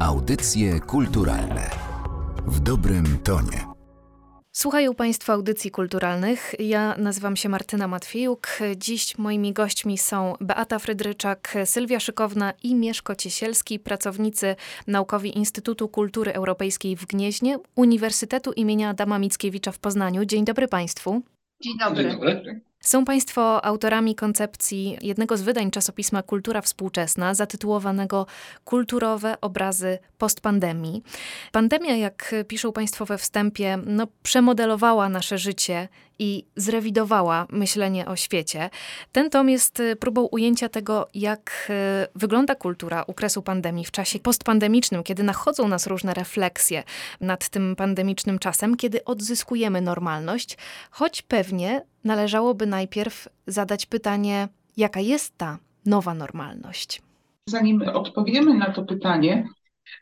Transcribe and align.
Audycje 0.00 0.80
kulturalne 0.80 1.70
w 2.46 2.60
dobrym 2.60 3.18
tonie. 3.24 3.66
Słuchają 4.52 4.94
Państwo 4.94 5.32
audycji 5.32 5.70
kulturalnych. 5.70 6.54
Ja 6.58 6.94
nazywam 6.98 7.36
się 7.36 7.48
Martyna 7.48 7.88
Matwiejuk. 7.88 8.48
Dziś 8.76 9.18
moimi 9.18 9.52
gośćmi 9.52 9.98
są 9.98 10.34
Beata 10.40 10.78
Frydryczak, 10.78 11.54
Sylwia 11.64 12.00
Szykowna 12.00 12.52
i 12.62 12.74
Mieszko 12.74 13.14
Ciesielski, 13.14 13.78
pracownicy 13.78 14.56
naukowi 14.86 15.38
Instytutu 15.38 15.88
Kultury 15.88 16.32
Europejskiej 16.32 16.96
w 16.96 17.06
Gnieźnie, 17.06 17.58
Uniwersytetu 17.76 18.52
imienia 18.52 18.88
Adama 18.88 19.18
Mickiewicza 19.18 19.72
w 19.72 19.78
Poznaniu. 19.78 20.24
Dzień 20.24 20.44
dobry 20.44 20.68
Państwu. 20.68 21.22
Dzień 21.62 21.78
dobry. 21.78 22.02
Dzień 22.02 22.12
dobry. 22.12 22.67
Są 22.88 23.04
Państwo 23.04 23.64
autorami 23.64 24.14
koncepcji 24.14 24.98
jednego 25.00 25.36
z 25.36 25.42
wydań 25.42 25.70
czasopisma 25.70 26.22
Kultura 26.22 26.60
Współczesna, 26.60 27.34
zatytułowanego 27.34 28.26
Kulturowe 28.64 29.40
obrazy 29.40 29.98
postpandemii. 30.18 31.02
Pandemia, 31.52 31.96
jak 31.96 32.34
piszą 32.48 32.72
Państwo 32.72 33.06
we 33.06 33.18
wstępie, 33.18 33.78
no, 33.86 34.06
przemodelowała 34.22 35.08
nasze 35.08 35.38
życie 35.38 35.88
i 36.18 36.44
zrewidowała 36.56 37.46
myślenie 37.50 38.06
o 38.06 38.16
świecie. 38.16 38.70
Ten 39.12 39.30
tom 39.30 39.48
jest 39.48 39.80
y, 39.80 39.96
próbą 39.96 40.22
ujęcia 40.22 40.68
tego, 40.68 41.08
jak 41.14 41.68
y, 41.70 42.18
wygląda 42.18 42.54
kultura 42.54 43.06
okresu 43.06 43.42
pandemii 43.42 43.84
w 43.84 43.90
czasie 43.90 44.18
postpandemicznym, 44.18 45.02
kiedy 45.02 45.22
nachodzą 45.22 45.68
nas 45.68 45.86
różne 45.86 46.14
refleksje 46.14 46.82
nad 47.20 47.48
tym 47.48 47.76
pandemicznym 47.76 48.38
czasem, 48.38 48.76
kiedy 48.76 49.04
odzyskujemy 49.04 49.80
normalność, 49.80 50.58
choć 50.90 51.22
pewnie 51.22 51.82
należałoby 52.04 52.66
najpierw 52.66 53.28
zadać 53.46 53.86
pytanie, 53.86 54.48
jaka 54.76 55.00
jest 55.00 55.38
ta 55.38 55.58
nowa 55.86 56.14
normalność. 56.14 57.02
Zanim 57.46 57.82
odpowiemy 57.82 58.54
na 58.54 58.72
to 58.72 58.82
pytanie, 58.82 59.48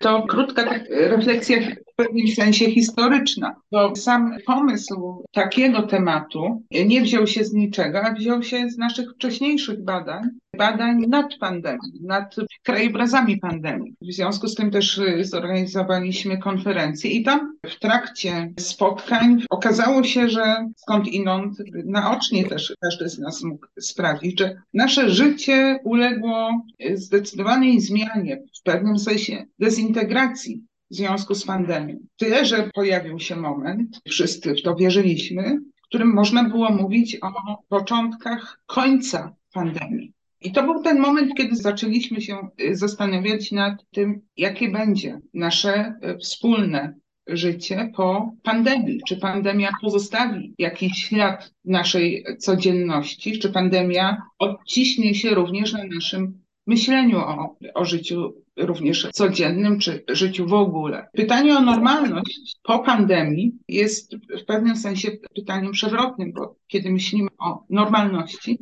to 0.01 0.23
krótka 0.23 0.65
tak 0.65 0.83
refleksja 0.91 1.61
w 1.61 1.95
pewnym 1.97 2.29
sensie 2.29 2.71
historyczna, 2.71 3.57
bo 3.73 3.97
sam 3.97 4.37
pomysł 4.47 5.25
takiego 5.33 5.83
tematu 5.83 6.63
nie 6.71 7.03
wziął 7.03 7.27
się 7.27 7.45
z 7.45 7.53
niczego, 7.53 8.03
a 8.03 8.13
wziął 8.13 8.43
się 8.43 8.71
z 8.71 8.79
naszych 8.79 9.11
wcześniejszych 9.15 9.85
badań, 9.85 10.23
badań 10.57 11.01
nad 11.09 11.39
pandemią, 11.41 11.79
nad 12.01 12.35
krajobrazami 12.63 13.39
pandemii. 13.39 13.95
W 14.03 14.13
związku 14.13 14.49
z 14.49 14.55
tym 14.55 14.71
też 14.71 14.99
y, 14.99 15.25
zorganizowaliśmy 15.25 16.39
konferencję 16.39 17.11
i 17.11 17.23
tam 17.23 17.57
w 17.67 17.79
trakcie 17.79 18.53
spotkań 18.59 19.43
okazało 19.51 20.05
się, 20.05 20.29
że 20.29 20.69
skąd 20.77 21.09
inąd 21.09 21.59
naocznie 21.85 22.45
też 22.45 22.75
każdy 22.81 23.09
z 23.09 23.19
nas 23.19 23.43
mógł 23.43 23.67
sprawdzić, 23.81 24.39
że 24.39 24.63
nasze 24.75 25.11
życie 25.11 25.79
uległo 25.85 26.63
zdecydowanej 26.95 27.81
zmianie, 27.81 28.43
w 28.61 28.63
pewnym 28.63 28.99
sensie 28.99 29.47
dezintegracji 29.59 30.63
w 30.91 30.95
związku 30.95 31.35
z 31.35 31.45
pandemią. 31.45 31.99
Tyle, 32.17 32.45
że 32.45 32.71
pojawił 32.75 33.21
się 33.21 33.37
moment, 33.37 34.01
wszyscy 34.09 34.55
w 34.55 34.63
to 34.63 34.75
wierzyliśmy, 34.75 35.61
w 35.77 35.83
którym 35.83 36.15
można 36.15 36.45
było 36.45 36.71
mówić 36.71 37.19
o 37.23 37.33
początkach 37.69 38.61
końca 38.67 39.35
pandemii. 39.53 40.16
I 40.47 40.53
to 40.53 40.63
był 40.63 40.83
ten 40.83 40.99
moment, 40.99 41.35
kiedy 41.35 41.57
zaczęliśmy 41.57 42.21
się 42.21 42.49
y, 42.61 42.77
zastanawiać 42.77 43.53
nad 43.53 43.91
tym, 43.91 44.21
jakie 44.37 44.71
będzie 44.71 45.21
nasze 45.35 45.95
y, 46.05 46.19
wspólne 46.19 46.95
życie 47.27 47.93
po 47.97 48.33
pandemii. 48.43 49.01
Czy 49.09 49.17
pandemia 49.17 49.71
pozostawi 49.83 50.55
jakiś 50.59 50.93
ślad 50.93 51.53
naszej 51.65 52.25
codzienności, 52.39 53.39
czy 53.39 53.53
pandemia 53.53 54.23
odciśnie 54.39 55.15
się 55.15 55.31
również 55.31 55.73
na 55.73 55.85
naszym 55.95 56.43
myśleniu 56.67 57.19
o, 57.19 57.57
o 57.75 57.85
życiu 57.85 58.35
również 58.57 59.09
codziennym, 59.13 59.79
czy 59.79 60.05
życiu 60.09 60.47
w 60.47 60.53
ogóle. 60.53 61.09
Pytanie 61.13 61.57
o 61.57 61.61
normalność 61.61 62.57
po 62.63 62.79
pandemii 62.79 63.53
jest 63.69 64.17
w 64.17 64.45
pewnym 64.45 64.77
sensie 64.77 65.11
pytaniem 65.35 65.73
przewrotnym, 65.73 66.33
bo 66.33 66.57
kiedy 66.67 66.91
myślimy 66.91 67.29
o 67.39 67.65
normalności, 67.71 68.59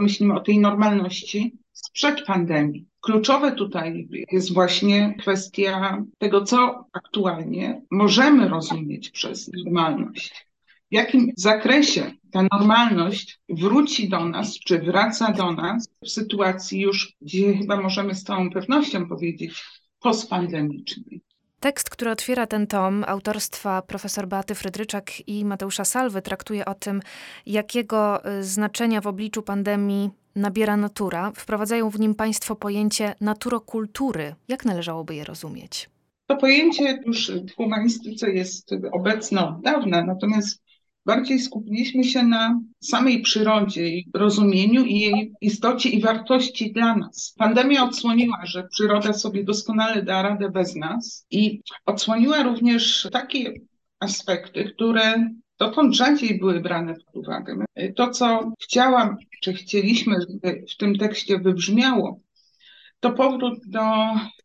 myślimy 0.00 0.34
o 0.34 0.40
tej 0.40 0.58
normalności 0.58 1.58
sprzed 1.72 2.24
pandemii. 2.26 2.86
Kluczowe 3.00 3.52
tutaj 3.52 4.08
jest 4.32 4.54
właśnie 4.54 5.14
kwestia 5.18 6.04
tego, 6.18 6.44
co 6.44 6.84
aktualnie 6.92 7.82
możemy 7.90 8.48
rozumieć 8.48 9.10
przez 9.10 9.50
normalność. 9.64 10.46
W 10.90 10.94
jakim 10.94 11.32
zakresie 11.36 12.12
ta 12.30 12.42
normalność 12.52 13.40
wróci 13.48 14.08
do 14.08 14.24
nas, 14.24 14.58
czy 14.58 14.78
wraca 14.78 15.32
do 15.32 15.52
nas 15.52 15.88
w 16.04 16.10
sytuacji 16.10 16.80
już, 16.80 17.16
gdzie 17.20 17.56
chyba 17.56 17.80
możemy 17.80 18.14
z 18.14 18.24
całą 18.24 18.50
pewnością 18.50 19.08
powiedzieć, 19.08 19.64
postpandemicznej. 20.00 21.22
Tekst, 21.60 21.90
który 21.90 22.10
otwiera 22.10 22.46
ten 22.46 22.66
tom, 22.66 23.04
autorstwa 23.06 23.82
profesor 23.82 24.28
Beaty 24.28 24.54
Frydryczak 24.54 25.28
i 25.28 25.44
Mateusza 25.44 25.84
Salwy, 25.84 26.22
traktuje 26.22 26.64
o 26.64 26.74
tym, 26.74 27.02
jakiego 27.46 28.30
y, 28.38 28.44
znaczenia 28.44 29.00
w 29.00 29.06
obliczu 29.06 29.42
pandemii 29.42 30.10
nabiera 30.36 30.76
natura. 30.76 31.32
Wprowadzają 31.34 31.90
w 31.90 32.00
nim 32.00 32.14
Państwo 32.14 32.56
pojęcie 32.56 33.14
naturokultury. 33.20 34.34
Jak 34.48 34.64
należałoby 34.64 35.14
je 35.14 35.24
rozumieć? 35.24 35.90
To 36.26 36.36
pojęcie 36.36 37.02
już 37.06 37.30
w 37.30 37.56
humanistyce 37.56 38.30
jest 38.30 38.70
obecne 38.92 39.48
od 39.48 39.60
dawna, 39.60 40.04
natomiast 40.04 40.62
bardziej 41.06 41.38
skupiliśmy 41.38 42.04
się 42.04 42.22
na 42.22 42.60
samej 42.80 43.22
przyrodzie 43.22 43.88
i 43.88 44.08
rozumieniu 44.14 44.84
i 44.84 44.98
jej 44.98 45.32
istocie 45.40 45.88
i 45.88 46.02
wartości 46.02 46.72
dla 46.72 46.96
nas. 46.96 47.34
Pandemia 47.38 47.84
odsłoniła, 47.84 48.40
że 48.44 48.68
przyroda 48.68 49.12
sobie 49.12 49.44
doskonale 49.44 50.02
da 50.02 50.22
radę 50.22 50.50
bez 50.50 50.76
nas 50.76 51.26
i 51.30 51.62
odsłoniła 51.86 52.42
również 52.42 53.08
takie 53.12 53.52
aspekty, 54.00 54.64
które 54.64 55.30
dotąd 55.58 55.94
rzadziej 55.94 56.38
były 56.38 56.60
brane 56.60 56.94
pod 56.94 57.16
uwagę. 57.16 57.64
To, 57.96 58.10
co 58.10 58.52
chciałam, 58.62 59.16
czy 59.42 59.52
chcieliśmy, 59.52 60.16
żeby 60.20 60.64
w 60.74 60.76
tym 60.76 60.98
tekście 60.98 61.38
wybrzmiało, 61.38 62.20
to 63.00 63.10
powrót 63.10 63.58
do 63.66 63.80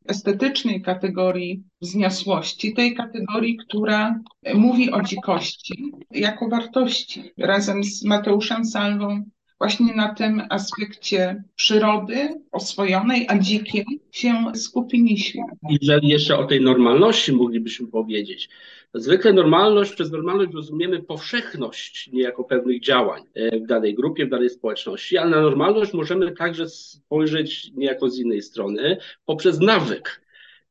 estetycznej 0.08 0.82
kategorii 0.82 1.64
wzniosłości, 1.82 2.74
tej 2.74 2.96
kategorii, 2.96 3.58
która 3.58 4.20
mówi 4.54 4.92
o 4.92 5.02
dzikości 5.02 5.92
jako 6.12 6.50
wartości. 6.50 7.24
Razem 7.38 7.84
z 7.84 8.04
Mateuszem 8.04 8.66
Salwą 8.66 9.24
właśnie 9.58 9.96
na 9.96 10.14
tym 10.14 10.42
aspekcie 10.50 11.44
przyrody 11.56 12.42
oswojonej, 12.52 13.26
a 13.30 13.38
dzikiej 13.40 13.86
się 14.12 14.52
skupiliśmy. 14.56 15.42
Jeżeli 15.82 16.08
jeszcze 16.08 16.38
o 16.38 16.46
tej 16.46 16.62
normalności 16.62 17.34
moglibyśmy 17.34 17.88
powiedzieć, 17.88 18.50
Zwykle 18.98 19.34
normalność, 19.34 19.94
przez 19.94 20.12
normalność 20.12 20.54
rozumiemy 20.54 21.04
powszechność 21.04 22.10
niejako 22.14 22.44
pewnych 22.44 22.82
działań 22.82 23.24
e, 23.34 23.60
w 23.60 23.66
danej 23.66 23.96
grupie, 23.96 24.26
w 24.26 24.30
danej 24.30 24.50
społeczności, 24.50 25.18
ale 25.18 25.30
na 25.30 25.42
normalność 25.42 25.94
możemy 25.94 26.32
także 26.32 26.70
spojrzeć 26.70 27.72
niejako 27.74 28.10
z 28.10 28.20
innej 28.20 28.42
strony 28.42 28.98
poprzez 29.26 29.60
nawyk. 29.60 30.22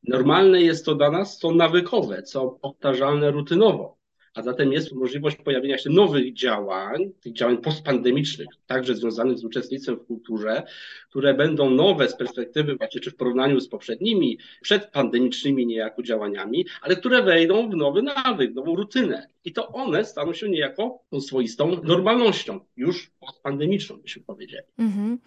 Normalne 0.07 0.61
jest 0.61 0.85
to 0.85 0.95
dla 0.95 1.11
nas 1.11 1.37
co 1.37 1.51
nawykowe, 1.51 2.23
co 2.23 2.49
powtarzalne 2.49 3.31
rutynowo. 3.31 3.97
A 4.35 4.41
zatem 4.41 4.73
jest 4.73 4.91
możliwość 4.91 5.37
pojawienia 5.37 5.77
się 5.77 5.89
nowych 5.89 6.33
działań, 6.33 7.11
tych 7.21 7.33
działań 7.33 7.57
postpandemicznych, 7.57 8.47
także 8.67 8.95
związanych 8.95 9.37
z 9.37 9.45
uczestnictwem 9.45 9.95
w 9.95 10.05
kulturze, 10.05 10.63
które 11.09 11.33
będą 11.33 11.69
nowe 11.69 12.09
z 12.09 12.17
perspektywy 12.17 12.75
właśnie 12.75 13.01
czy 13.01 13.11
w 13.11 13.15
porównaniu 13.15 13.59
z 13.59 13.67
poprzednimi, 13.67 14.37
przedpandemicznymi 14.61 15.65
niejako 15.65 16.03
działaniami, 16.03 16.65
ale 16.81 16.95
które 16.95 17.23
wejdą 17.23 17.69
w 17.69 17.75
nowy 17.75 18.01
nawyk, 18.01 18.53
nową 18.53 18.75
rutynę. 18.75 19.27
I 19.45 19.53
to 19.53 19.67
one 19.67 20.05
staną 20.05 20.33
się 20.33 20.49
niejako 20.49 20.99
tą 21.09 21.21
swoistą 21.21 21.81
normalnością, 21.83 22.59
już 22.77 23.11
postpandemiczną, 23.19 23.97
byśmy 23.97 24.23
powiedzieli. 24.23 24.63
Mm-hmm. 24.79 25.17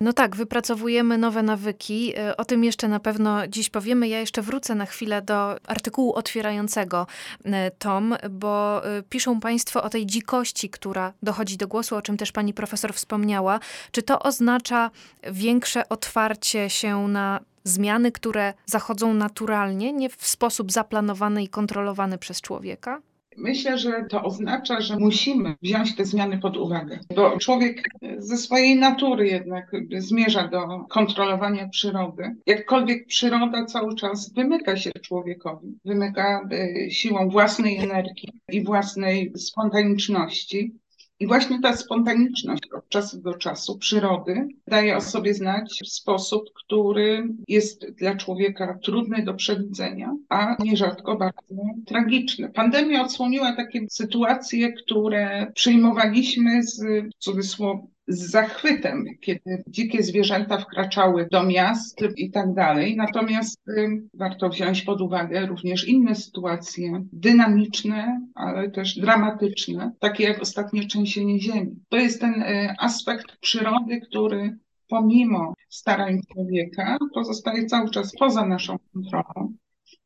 No 0.00 0.12
tak, 0.12 0.36
wypracowujemy 0.36 1.18
nowe 1.18 1.42
nawyki. 1.42 2.12
E, 2.16 2.36
o 2.36 2.44
tym 2.44 2.64
jeszcze 2.64 2.88
na 2.88 3.00
pewno 3.00 3.46
dziś 3.48 3.70
powiemy. 3.70 4.08
Ja 4.08 4.20
jeszcze 4.20 4.42
wrócę 4.42 4.74
na 4.74 4.86
chwilę 4.86 5.22
do 5.22 5.66
artykułu 5.66 6.14
otwierającego 6.14 7.06
e, 7.44 7.70
tom, 7.70 8.16
bo 8.30 8.86
e, 8.86 9.02
piszą 9.02 9.40
Państwo 9.40 9.82
o 9.82 9.88
tej 9.88 10.06
dzikości, 10.06 10.70
która 10.70 11.12
dochodzi 11.22 11.56
do 11.56 11.68
głosu, 11.68 11.96
o 11.96 12.02
czym 12.02 12.16
też 12.16 12.32
Pani 12.32 12.54
profesor 12.54 12.94
wspomniała. 12.94 13.60
Czy 13.92 14.02
to 14.02 14.18
oznacza 14.18 14.90
większe 15.32 15.88
otwarcie 15.88 16.70
się 16.70 17.08
na 17.08 17.40
zmiany, 17.64 18.12
które 18.12 18.54
zachodzą 18.66 19.14
naturalnie, 19.14 19.92
nie 19.92 20.08
w 20.08 20.26
sposób 20.26 20.72
zaplanowany 20.72 21.42
i 21.42 21.48
kontrolowany 21.48 22.18
przez 22.18 22.40
człowieka? 22.40 23.00
Myślę, 23.36 23.78
że 23.78 24.04
to 24.10 24.22
oznacza, 24.22 24.80
że 24.80 24.96
musimy 24.96 25.54
wziąć 25.62 25.96
te 25.96 26.04
zmiany 26.04 26.38
pod 26.38 26.56
uwagę, 26.56 26.98
bo 27.16 27.38
człowiek 27.38 27.82
ze 28.18 28.36
swojej 28.36 28.76
natury 28.76 29.26
jednak 29.26 29.72
zmierza 29.98 30.48
do 30.48 30.84
kontrolowania 30.88 31.68
przyrody. 31.68 32.36
Jakkolwiek 32.46 33.06
przyroda 33.06 33.64
cały 33.64 33.94
czas 33.94 34.32
wymyka 34.32 34.76
się 34.76 34.90
człowiekowi, 35.02 35.78
wymyka 35.84 36.48
e, 36.52 36.90
siłą 36.90 37.28
własnej 37.28 37.76
energii 37.76 38.32
i 38.52 38.64
własnej 38.64 39.32
spontaniczności. 39.36 40.72
I 41.20 41.26
właśnie 41.26 41.60
ta 41.60 41.76
spontaniczność 41.76 42.62
od 42.72 42.88
czasu 42.88 43.20
do 43.20 43.34
czasu 43.34 43.78
przyrody 43.78 44.48
daje 44.66 44.96
o 44.96 45.00
sobie 45.00 45.34
znać 45.34 45.80
w 45.84 45.88
sposób, 45.88 46.44
który 46.54 47.28
jest 47.48 47.90
dla 47.90 48.16
człowieka 48.16 48.78
trudny 48.82 49.24
do 49.24 49.34
przewidzenia, 49.34 50.16
a 50.28 50.56
nierzadko 50.58 51.16
bardzo 51.16 51.62
tragiczny. 51.86 52.48
Pandemia 52.48 53.02
odsłoniła 53.02 53.56
takie 53.56 53.80
sytuacje, 53.90 54.72
które 54.72 55.52
przyjmowaliśmy 55.54 56.62
z 56.62 56.80
w 57.20 57.97
z 58.08 58.30
zachwytem, 58.30 59.04
kiedy 59.20 59.62
dzikie 59.66 60.02
zwierzęta 60.02 60.58
wkraczały 60.58 61.28
do 61.30 61.42
miast 61.42 62.00
i 62.16 62.30
tak 62.30 62.54
dalej. 62.54 62.96
Natomiast 62.96 63.68
y, 63.68 64.02
warto 64.14 64.48
wziąć 64.48 64.82
pod 64.82 65.00
uwagę 65.00 65.46
również 65.46 65.88
inne 65.88 66.14
sytuacje 66.14 67.04
dynamiczne, 67.12 68.20
ale 68.34 68.70
też 68.70 68.98
dramatyczne, 68.98 69.92
takie 69.98 70.24
jak 70.24 70.42
ostatnie 70.42 70.86
trzęsienie 70.86 71.40
ziemi. 71.40 71.76
To 71.88 71.96
jest 71.96 72.20
ten 72.20 72.42
y, 72.42 72.74
aspekt 72.78 73.36
przyrody, 73.40 74.00
który 74.00 74.58
pomimo 74.88 75.54
starań 75.68 76.20
człowieka 76.32 76.96
pozostaje 77.14 77.66
cały 77.66 77.90
czas 77.90 78.12
poza 78.18 78.46
naszą 78.46 78.76
kontrolą. 78.92 79.52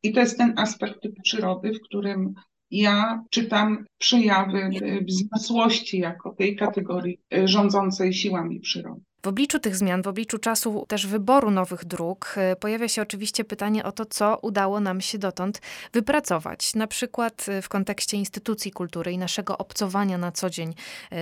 I 0.03 0.13
to 0.13 0.19
jest 0.19 0.37
ten 0.37 0.53
aspekt 0.57 0.99
przyrody, 1.23 1.73
w 1.73 1.81
którym 1.81 2.33
ja 2.73 3.23
czytam 3.29 3.85
przejawy 3.97 4.69
wzniosłości 5.07 5.99
jako 5.99 6.31
tej 6.31 6.55
kategorii 6.55 7.19
e, 7.33 7.47
rządzącej 7.47 8.13
siłami 8.13 8.59
przyrody. 8.59 9.01
W 9.23 9.27
obliczu 9.27 9.59
tych 9.59 9.75
zmian, 9.75 10.01
w 10.01 10.07
obliczu 10.07 10.37
czasu 10.37 10.85
też 10.87 11.07
wyboru 11.07 11.51
nowych 11.51 11.85
dróg, 11.85 12.35
y, 12.53 12.55
pojawia 12.55 12.87
się 12.87 13.01
oczywiście 13.01 13.43
pytanie 13.43 13.83
o 13.83 13.91
to, 13.91 14.05
co 14.05 14.37
udało 14.41 14.79
nam 14.79 15.01
się 15.01 15.17
dotąd 15.17 15.61
wypracować. 15.93 16.75
Na 16.75 16.87
przykład 16.87 17.45
y, 17.49 17.61
w 17.61 17.69
kontekście 17.69 18.17
instytucji 18.17 18.71
kultury 18.71 19.11
i 19.11 19.17
naszego 19.17 19.57
obcowania 19.57 20.17
na 20.17 20.31
co 20.31 20.49
dzień 20.49 20.73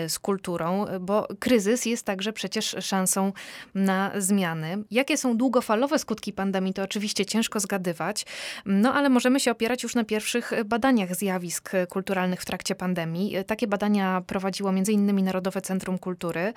y, 0.06 0.10
z 0.10 0.20
kulturą, 0.20 0.86
bo 1.00 1.28
kryzys 1.40 1.86
jest 1.86 2.06
także 2.06 2.34
przecież 2.34 2.76
szansą 2.80 3.34
na 3.76 4.12
zmiany. 4.18 4.84
Jakie 4.92 5.18
są 5.18 5.38
długofalowe 5.38 6.00
skutki 6.00 6.34
pandemii, 6.34 6.74
to 6.74 6.84
oczywiście 6.84 7.26
ciężko 7.26 7.60
zgadywać, 7.60 8.26
no 8.66 8.94
ale 8.94 9.10
możemy 9.10 9.40
się 9.40 9.52
opierać 9.52 9.84
już 9.84 9.96
na 9.96 10.04
pierwszych 10.04 10.52
badaniach 10.66 11.16
zjawisk 11.16 11.72
kulturalnych 11.90 12.42
w 12.42 12.46
trakcie 12.46 12.76
pandemii. 12.76 13.36
Takie 13.48 13.68
badania 13.68 14.22
prowadziło 14.28 14.70
m.in. 14.70 15.26
Narodowe 15.26 15.62
Centrum 15.62 15.98
Kultury. 15.98 16.54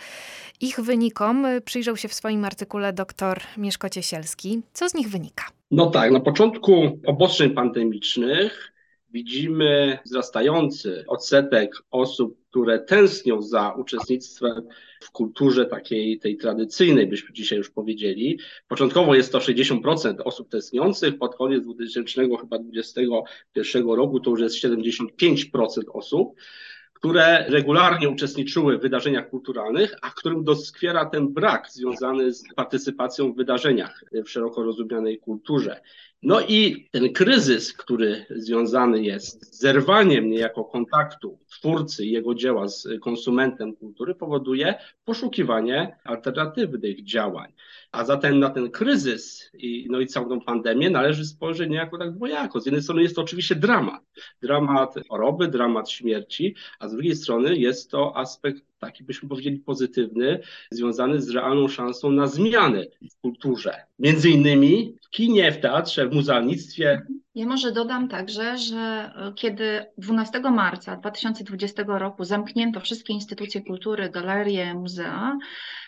Ich 0.61 0.81
wynikom 0.81 1.34
Y, 1.57 1.61
przyjrzał 1.61 1.97
się 1.97 2.09
w 2.09 2.15
swoim 2.15 2.45
artykule 2.45 2.93
dr 2.93 3.41
Mieszko 3.57 3.89
Ciesielski. 3.89 4.63
Co 4.73 4.89
z 4.89 4.95
nich 4.95 5.09
wynika? 5.09 5.45
No 5.71 5.87
tak, 5.87 6.11
na 6.11 6.21
początku 6.21 7.01
obostrzeń 7.07 7.51
pandemicznych 7.51 8.75
widzimy 9.15 9.99
wzrastający 10.07 11.05
odsetek 11.09 11.75
osób, 11.91 12.39
które 12.51 12.79
tęsknią 12.79 13.43
za 13.43 13.71
uczestnictwem 13.71 14.69
w 15.01 15.11
kulturze 15.11 15.67
takiej, 15.67 16.19
tej 16.19 16.37
tradycyjnej, 16.37 17.07
byśmy 17.07 17.33
dzisiaj 17.33 17.59
już 17.59 17.71
powiedzieli. 17.71 18.39
Początkowo 18.69 19.15
jest 19.15 19.33
to 19.33 19.39
60% 19.39 20.15
osób 20.25 20.49
tęskniących, 20.49 21.19
pod 21.19 21.37
koniec 21.37 21.65
2021 21.65 23.89
roku 23.89 24.21
to 24.21 24.31
już 24.31 24.41
jest 24.41 24.57
75% 24.57 25.09
osób 25.93 26.35
które 26.95 27.45
regularnie 27.49 28.09
uczestniczyły 28.09 28.79
w 28.79 28.83
wydarzeniach 28.83 29.31
kulturalnych, 29.31 29.95
a 30.03 30.11
którym 30.11 30.45
doskwiera 30.45 31.07
ten 31.07 31.33
brak 31.33 31.71
związany 31.71 32.33
z 32.33 32.45
partycypacją 32.55 33.33
w 33.33 33.37
wydarzeniach 33.37 34.05
w 34.25 34.31
szeroko 34.31 34.63
rozumianej 34.63 35.19
kulturze. 35.19 35.81
No 36.25 36.41
i 36.41 36.89
ten 36.91 37.13
kryzys, 37.13 37.73
który 37.73 38.27
związany 38.31 39.03
jest 39.03 39.55
z 39.55 39.61
zerwaniem 39.61 40.31
niejako 40.31 40.65
kontaktu 40.65 41.39
twórcy 41.51 42.07
i 42.07 42.11
jego 42.11 42.35
dzieła 42.35 42.69
z 42.69 42.89
konsumentem 43.01 43.77
kultury, 43.77 44.15
powoduje 44.15 44.75
poszukiwanie 45.05 45.97
alternatywnych 46.05 47.05
działań. 47.05 47.53
A 47.93 48.05
zatem 48.05 48.39
na 48.39 48.51
ten 48.51 48.71
kryzys 48.71 49.51
i, 49.55 49.87
no 49.91 50.01
i 50.01 50.07
całą 50.07 50.41
pandemię 50.41 50.91
należy 50.91 51.25
spojrzeć 51.25 51.71
niejako 51.71 51.99
tak 51.99 52.13
dwojako. 52.13 52.61
Z 52.61 52.67
jednej 52.67 52.83
strony 52.83 53.03
jest 53.03 53.17
to 53.17 53.23
oczywiście 53.23 53.55
dramat, 53.55 54.03
dramat 54.43 54.95
choroby, 55.09 55.49
dramat 55.49 55.91
śmierci, 55.91 56.55
a 56.79 56.89
z 56.89 56.93
drugiej 56.93 57.17
strony 57.17 57.57
jest 57.57 57.91
to 57.91 58.17
aspekt 58.17 58.63
taki 58.85 59.05
byśmy 59.05 59.29
powiedzieli 59.29 59.59
pozytywny, 59.59 60.41
związany 60.71 61.23
z 61.23 61.31
realną 61.31 61.69
szansą 61.69 62.13
na 62.13 62.27
zmiany 62.27 62.87
w 63.11 63.21
kulturze. 63.21 63.75
Między 63.99 64.31
innymi 64.31 64.95
w 65.03 65.11
kinie, 65.11 65.53
w 65.53 65.61
teatrze, 65.61 66.09
w 66.09 66.15
muzealnictwie, 66.15 67.03
ja 67.35 67.47
może 67.47 67.73
dodam 67.73 68.09
także, 68.09 68.59
że 68.59 68.77
e, 68.77 69.33
kiedy 69.35 69.87
12 69.99 70.41
marca 70.41 70.97
2020 70.97 71.83
roku 71.87 72.25
zamknięto 72.25 72.81
wszystkie 72.81 73.13
instytucje 73.13 73.63
kultury, 73.63 74.11
galerie, 74.11 74.75
muzea, 74.75 75.39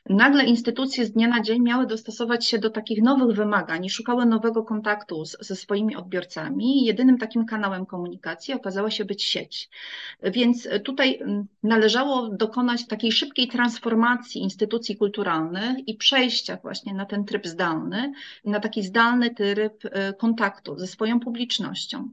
nagle 0.08 0.44
instytucje 0.44 1.06
z 1.06 1.12
dnia 1.12 1.28
na 1.28 1.42
dzień 1.42 1.62
miały 1.62 1.86
dostosować 1.86 2.46
się 2.46 2.58
do 2.58 2.70
takich 2.70 3.02
nowych 3.02 3.36
wymagań 3.36 3.84
i 3.84 3.90
szukały 3.90 4.26
nowego 4.26 4.62
kontaktu 4.62 5.24
z, 5.24 5.36
ze 5.40 5.56
swoimi 5.56 5.96
odbiorcami. 5.96 6.84
Jedynym 6.84 7.18
takim 7.18 7.46
kanałem 7.46 7.86
komunikacji 7.86 8.54
okazała 8.54 8.90
się 8.90 9.04
być 9.04 9.24
sieć. 9.24 9.70
Więc 10.22 10.68
tutaj 10.84 11.20
należało 11.62 12.28
dokonać 12.28 12.86
takiej 12.86 13.12
szybkiej 13.12 13.48
transformacji 13.48 14.42
instytucji 14.42 14.96
kulturalnych 14.96 15.88
i 15.88 15.94
przejścia 15.94 16.58
właśnie 16.62 16.94
na 16.94 17.06
ten 17.06 17.24
tryb 17.24 17.46
zdalny, 17.46 18.12
na 18.44 18.60
taki 18.60 18.82
zdalny 18.82 19.34
tryb 19.34 19.84
e, 19.84 20.12
kontaktu 20.12 20.78
ze 20.78 20.86
swoją 20.86 21.20
publicznością 21.20 21.35
publicznością. 21.36 22.08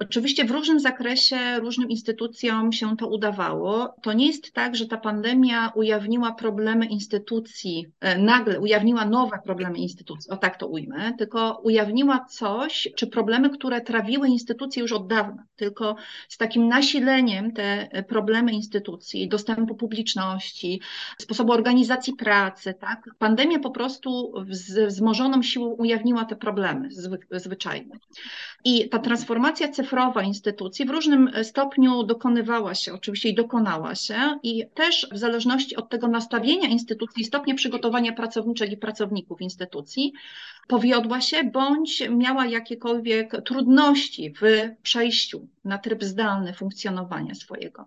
Oczywiście 0.00 0.44
w 0.44 0.50
różnym 0.50 0.80
zakresie 0.80 1.36
różnym 1.60 1.88
instytucjom 1.88 2.72
się 2.72 2.96
to 2.96 3.08
udawało. 3.08 3.94
To 4.02 4.12
nie 4.12 4.26
jest 4.26 4.52
tak, 4.52 4.76
że 4.76 4.86
ta 4.86 4.96
pandemia 4.96 5.72
ujawniła 5.74 6.32
problemy 6.32 6.86
instytucji, 6.86 7.86
e, 8.00 8.18
nagle 8.18 8.60
ujawniła 8.60 9.04
nowe 9.04 9.38
problemy 9.44 9.78
instytucji, 9.78 10.30
o 10.30 10.36
tak 10.36 10.58
to 10.58 10.66
ujmę, 10.66 11.12
tylko 11.18 11.60
ujawniła 11.64 12.24
coś, 12.30 12.88
czy 12.96 13.06
problemy, 13.06 13.50
które 13.50 13.80
trawiły 13.80 14.28
instytucje 14.28 14.82
już 14.82 14.92
od 14.92 15.06
dawna, 15.06 15.44
tylko 15.56 15.96
z 16.28 16.36
takim 16.36 16.68
nasileniem 16.68 17.52
te 17.52 17.88
problemy 18.08 18.52
instytucji, 18.52 19.28
dostępu 19.28 19.74
publiczności, 19.74 20.80
sposobu 21.18 21.52
organizacji 21.52 22.12
pracy, 22.12 22.74
tak? 22.80 23.04
Pandemia 23.18 23.58
po 23.58 23.70
prostu 23.70 24.32
z 24.50 24.88
wzmożoną 24.88 25.42
siłą 25.42 25.66
ujawniła 25.68 26.24
te 26.24 26.36
problemy 26.36 26.88
zwyczajne. 27.30 27.94
I 28.64 28.88
ta 28.88 28.98
transformacja 28.98 29.68
cyfrowa 29.68 30.22
instytucji 30.22 30.84
w 30.84 30.90
różnym 30.90 31.30
stopniu 31.42 32.02
dokonywała 32.02 32.74
się, 32.74 32.92
oczywiście 32.92 33.28
i 33.28 33.34
dokonała 33.34 33.94
się, 33.94 34.38
i 34.42 34.64
też 34.74 35.08
w 35.12 35.18
zależności 35.18 35.76
od 35.76 35.88
tego 35.88 36.08
nastawienia 36.08 36.68
instytucji, 36.68 37.24
stopnia 37.24 37.54
przygotowania 37.54 38.12
pracowniczych 38.12 38.72
i 38.72 38.76
pracowników 38.76 39.40
instytucji, 39.40 40.12
powiodła 40.68 41.20
się 41.20 41.44
bądź 41.44 42.02
miała 42.10 42.46
jakiekolwiek 42.46 43.42
trudności 43.44 44.34
w 44.40 44.42
przejściu 44.82 45.48
na 45.68 45.78
tryb 45.78 46.04
zdalny 46.04 46.52
funkcjonowania 46.52 47.34
swojego. 47.34 47.86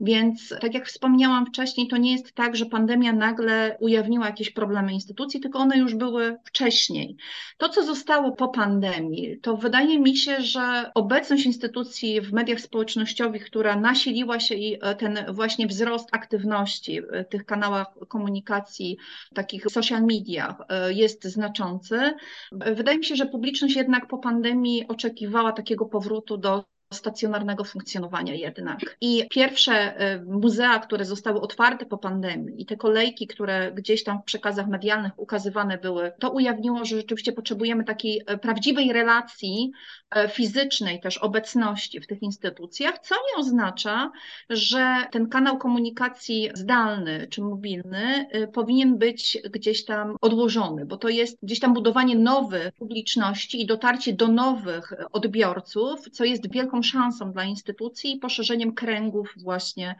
Więc, 0.00 0.54
tak 0.60 0.74
jak 0.74 0.86
wspomniałam 0.86 1.46
wcześniej, 1.46 1.88
to 1.88 1.96
nie 1.96 2.12
jest 2.12 2.32
tak, 2.32 2.56
że 2.56 2.66
pandemia 2.66 3.12
nagle 3.12 3.76
ujawniła 3.80 4.26
jakieś 4.26 4.50
problemy 4.50 4.92
instytucji, 4.92 5.40
tylko 5.40 5.58
one 5.58 5.78
już 5.78 5.94
były 5.94 6.36
wcześniej. 6.44 7.16
To, 7.58 7.68
co 7.68 7.82
zostało 7.82 8.32
po 8.32 8.48
pandemii, 8.48 9.40
to 9.40 9.56
wydaje 9.56 10.00
mi 10.00 10.16
się, 10.16 10.40
że 10.40 10.90
obecność 10.94 11.46
instytucji 11.46 12.20
w 12.20 12.32
mediach 12.32 12.60
społecznościowych, 12.60 13.44
która 13.44 13.76
nasiliła 13.76 14.40
się 14.40 14.54
i 14.54 14.78
e, 14.82 14.94
ten 14.94 15.18
właśnie 15.28 15.66
wzrost 15.66 16.08
aktywności 16.12 17.02
w 17.02 17.28
tych 17.30 17.44
kanałach 17.44 17.86
komunikacji, 18.08 18.96
takich 19.34 19.64
social 19.64 20.02
mediach 20.02 20.56
e, 20.68 20.92
jest 20.92 21.24
znaczący. 21.24 22.12
Wydaje 22.52 22.98
mi 22.98 23.04
się, 23.04 23.16
że 23.16 23.26
publiczność 23.26 23.76
jednak 23.76 24.06
po 24.06 24.18
pandemii 24.18 24.88
oczekiwała 24.88 25.52
takiego 25.52 25.86
powrotu 25.86 26.36
do 26.36 26.64
stacjonarnego 26.94 27.64
funkcjonowania 27.64 28.34
jednak. 28.34 28.78
I 29.00 29.26
pierwsze 29.30 30.02
y, 30.14 30.24
muzea, 30.24 30.78
które 30.78 31.04
zostały 31.04 31.40
otwarte 31.40 31.86
po 31.86 31.98
pandemii 31.98 32.62
i 32.62 32.66
te 32.66 32.76
kolejki, 32.76 33.26
które 33.26 33.72
gdzieś 33.72 34.04
tam 34.04 34.18
w 34.22 34.24
przekazach 34.24 34.68
medialnych 34.68 35.12
ukazywane 35.16 35.78
były, 35.78 36.12
to 36.18 36.30
ujawniło, 36.30 36.84
że 36.84 36.96
rzeczywiście 36.96 37.32
potrzebujemy 37.32 37.84
takiej 37.84 38.20
y, 38.20 38.38
prawdziwej 38.38 38.92
relacji 38.92 39.72
y, 40.16 40.28
fizycznej 40.28 41.00
też 41.00 41.18
obecności 41.18 42.00
w 42.00 42.06
tych 42.06 42.22
instytucjach, 42.22 42.98
co 42.98 43.14
nie 43.14 43.40
oznacza, 43.40 44.10
że 44.50 44.96
ten 45.10 45.28
kanał 45.28 45.58
komunikacji 45.58 46.50
zdalny 46.54 47.26
czy 47.30 47.40
mobilny 47.42 48.28
powinien 48.52 48.98
być 48.98 49.38
gdzieś 49.50 49.84
tam 49.84 50.16
odłożony, 50.20 50.86
bo 50.86 50.96
to 50.96 51.08
jest 51.08 51.38
gdzieś 51.42 51.60
tam 51.60 51.74
budowanie 51.74 52.16
nowych 52.16 52.72
publiczności 52.72 53.62
i 53.62 53.66
dotarcie 53.66 54.12
do 54.12 54.28
nowych 54.28 54.92
odbiorców, 55.12 56.10
co 56.10 56.24
jest 56.24 56.52
wielką 56.52 56.79
szansą 56.82 57.32
dla 57.32 57.44
instytucji 57.44 58.12
i 58.16 58.18
poszerzeniem 58.18 58.74
kręgów 58.74 59.34
właśnie 59.36 59.94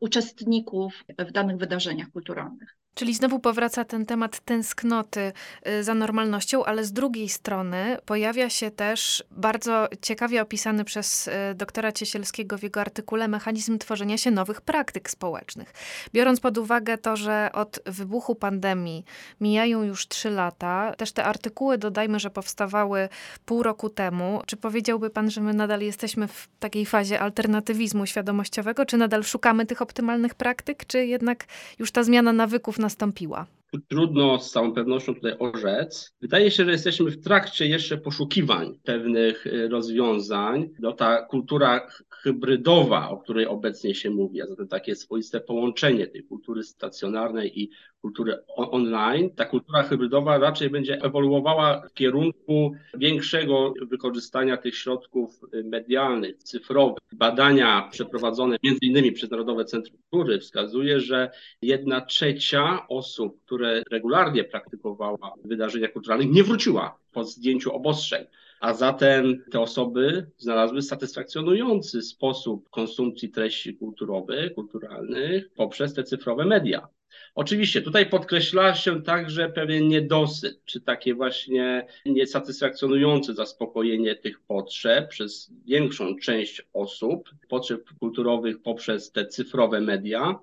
uczestników 0.00 1.04
w 1.18 1.32
danych 1.32 1.56
wydarzeniach 1.56 2.10
kulturalnych. 2.10 2.76
Czyli 2.96 3.14
znowu 3.14 3.38
powraca 3.38 3.84
ten 3.84 4.06
temat 4.06 4.40
tęsknoty 4.40 5.32
y, 5.68 5.84
za 5.84 5.94
normalnością, 5.94 6.64
ale 6.64 6.84
z 6.84 6.92
drugiej 6.92 7.28
strony 7.28 7.98
pojawia 8.04 8.50
się 8.50 8.70
też 8.70 9.24
bardzo 9.30 9.88
ciekawie 10.02 10.42
opisany 10.42 10.84
przez 10.84 11.28
y, 11.28 11.32
doktora 11.54 11.92
Ciesielskiego 11.92 12.58
w 12.58 12.62
jego 12.62 12.80
artykule 12.80 13.28
mechanizm 13.28 13.78
tworzenia 13.78 14.18
się 14.18 14.30
nowych 14.30 14.60
praktyk 14.60 15.10
społecznych. 15.10 15.72
Biorąc 16.12 16.40
pod 16.40 16.58
uwagę 16.58 16.98
to, 16.98 17.16
że 17.16 17.50
od 17.52 17.80
wybuchu 17.86 18.34
pandemii 18.34 19.04
mijają 19.40 19.82
już 19.82 20.08
trzy 20.08 20.30
lata, 20.30 20.94
też 20.98 21.12
te 21.12 21.24
artykuły 21.24 21.78
dodajmy, 21.78 22.20
że 22.20 22.30
powstawały 22.30 23.08
pół 23.46 23.62
roku 23.62 23.90
temu. 23.90 24.42
Czy 24.46 24.56
powiedziałby 24.56 25.10
pan, 25.10 25.30
że 25.30 25.40
my 25.40 25.54
nadal 25.54 25.80
jesteśmy 25.80 26.28
w 26.28 26.48
takiej 26.58 26.86
fazie 26.86 27.20
alternatywizmu 27.20 28.06
świadomościowego, 28.06 28.86
czy 28.86 28.96
nadal 28.96 29.24
szukamy 29.24 29.66
tych 29.66 29.82
optymalnych 29.82 30.34
praktyk, 30.34 30.86
czy 30.86 31.06
jednak 31.06 31.44
już 31.78 31.92
ta 31.92 32.02
zmiana 32.02 32.32
nawyków 32.32 32.78
nastąpiła? 32.86 33.46
Trudno 33.88 34.38
z 34.38 34.50
całą 34.50 34.72
pewnością 34.72 35.14
tutaj 35.14 35.34
orzec. 35.38 36.14
Wydaje 36.20 36.50
się, 36.50 36.64
że 36.64 36.70
jesteśmy 36.70 37.10
w 37.10 37.20
trakcie 37.20 37.66
jeszcze 37.66 37.98
poszukiwań 37.98 38.78
pewnych 38.84 39.46
y, 39.46 39.68
rozwiązań. 39.68 40.68
No, 40.78 40.92
ta 40.92 41.22
kultura 41.22 41.86
hybrydowa, 42.10 43.08
o 43.08 43.16
której 43.16 43.46
obecnie 43.46 43.94
się 43.94 44.10
mówi, 44.10 44.42
a 44.42 44.46
zatem 44.46 44.68
takie 44.68 44.96
swoiste 44.96 45.40
połączenie 45.40 46.06
tej 46.06 46.22
kultury 46.22 46.62
stacjonarnej 46.62 47.60
i 47.60 47.70
kultury 48.00 48.38
online, 48.56 49.30
ta 49.30 49.44
kultura 49.44 49.82
hybrydowa 49.82 50.38
raczej 50.38 50.70
będzie 50.70 51.02
ewoluowała 51.02 51.80
w 51.80 51.92
kierunku 51.92 52.72
większego 52.98 53.74
wykorzystania 53.90 54.56
tych 54.56 54.76
środków 54.76 55.40
medialnych, 55.64 56.36
cyfrowych. 56.42 56.98
Badania 57.12 57.88
przeprowadzone 57.92 58.56
między 58.62 58.78
innymi 58.82 59.12
przez 59.12 59.30
Narodowe 59.30 59.64
Centrum 59.64 59.98
Kultury 60.10 60.38
wskazuje, 60.38 61.00
że 61.00 61.30
jedna 61.62 62.00
trzecia 62.00 62.88
osób, 62.88 63.44
które 63.44 63.55
regularnie 63.90 64.44
praktykowała 64.44 65.34
wydarzenia 65.44 65.88
kulturalne, 65.88 66.24
nie 66.26 66.44
wróciła 66.44 66.98
po 67.12 67.24
zdjęciu 67.24 67.72
obostrzeń. 67.72 68.24
A 68.60 68.74
zatem 68.74 69.44
te 69.50 69.60
osoby 69.60 70.26
znalazły 70.38 70.82
satysfakcjonujący 70.82 72.02
sposób 72.02 72.70
konsumpcji 72.70 73.28
treści 73.28 73.76
kulturowych, 73.76 74.54
kulturalnych 74.54 75.52
poprzez 75.52 75.94
te 75.94 76.04
cyfrowe 76.04 76.44
media. 76.44 76.88
Oczywiście 77.34 77.82
tutaj 77.82 78.06
podkreśla 78.06 78.74
się 78.74 79.02
także 79.02 79.48
pewien 79.48 79.88
niedosyt, 79.88 80.64
czy 80.64 80.80
takie 80.80 81.14
właśnie 81.14 81.86
niesatysfakcjonujące 82.06 83.34
zaspokojenie 83.34 84.14
tych 84.14 84.40
potrzeb 84.40 85.08
przez 85.08 85.52
większą 85.66 86.16
część 86.16 86.62
osób, 86.72 87.30
potrzeb 87.48 87.82
kulturowych 88.00 88.62
poprzez 88.62 89.12
te 89.12 89.26
cyfrowe 89.26 89.80
media. 89.80 90.38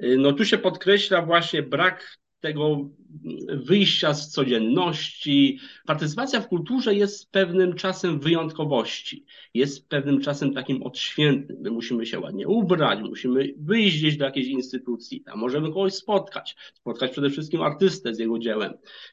No 0.00 0.32
tu 0.32 0.44
się 0.44 0.58
podkreśla 0.58 1.22
właśnie 1.22 1.62
brak 1.62 2.18
tego 2.42 2.88
wyjścia 3.48 4.14
z 4.14 4.30
codzienności. 4.30 5.58
Partycypacja 5.86 6.40
w 6.40 6.48
kulturze 6.48 6.94
jest 6.94 7.32
pewnym 7.32 7.74
czasem 7.74 8.20
wyjątkowości, 8.20 9.24
jest 9.54 9.88
pewnym 9.88 10.20
czasem 10.20 10.54
takim 10.54 10.82
odświętnym. 10.82 11.58
My 11.60 11.70
musimy 11.70 12.06
się 12.06 12.20
ładnie 12.20 12.48
ubrać, 12.48 13.00
musimy 13.00 13.54
wyjść 13.56 13.98
gdzieś 13.98 14.16
do 14.16 14.24
jakiejś 14.24 14.46
instytucji, 14.46 15.20
tam 15.20 15.38
możemy 15.38 15.68
kogoś 15.68 15.94
spotkać, 15.94 16.56
spotkać 16.74 17.10
przede 17.10 17.30
wszystkim 17.30 17.62
artystę 17.62 18.14
z 18.14 18.18
jego 18.18 18.38
dziełem. 18.38 18.72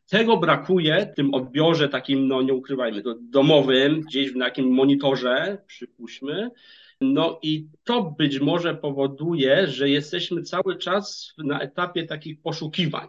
Tego 0.09 0.38
brakuje 0.38 1.09
w 1.13 1.15
tym 1.15 1.33
odbiorze 1.33 1.89
takim, 1.89 2.27
no 2.27 2.41
nie 2.41 2.53
ukrywajmy, 2.53 3.03
domowym, 3.21 4.01
gdzieś 4.01 4.36
na 4.36 4.45
takim 4.45 4.69
monitorze, 4.69 5.57
przypuśćmy, 5.67 6.51
no 7.01 7.39
i 7.41 7.67
to 7.83 8.15
być 8.17 8.39
może 8.39 8.75
powoduje, 8.75 9.67
że 9.67 9.89
jesteśmy 9.89 10.43
cały 10.43 10.77
czas 10.77 11.33
na 11.38 11.59
etapie 11.59 12.05
takich 12.05 12.41
poszukiwań. 12.41 13.07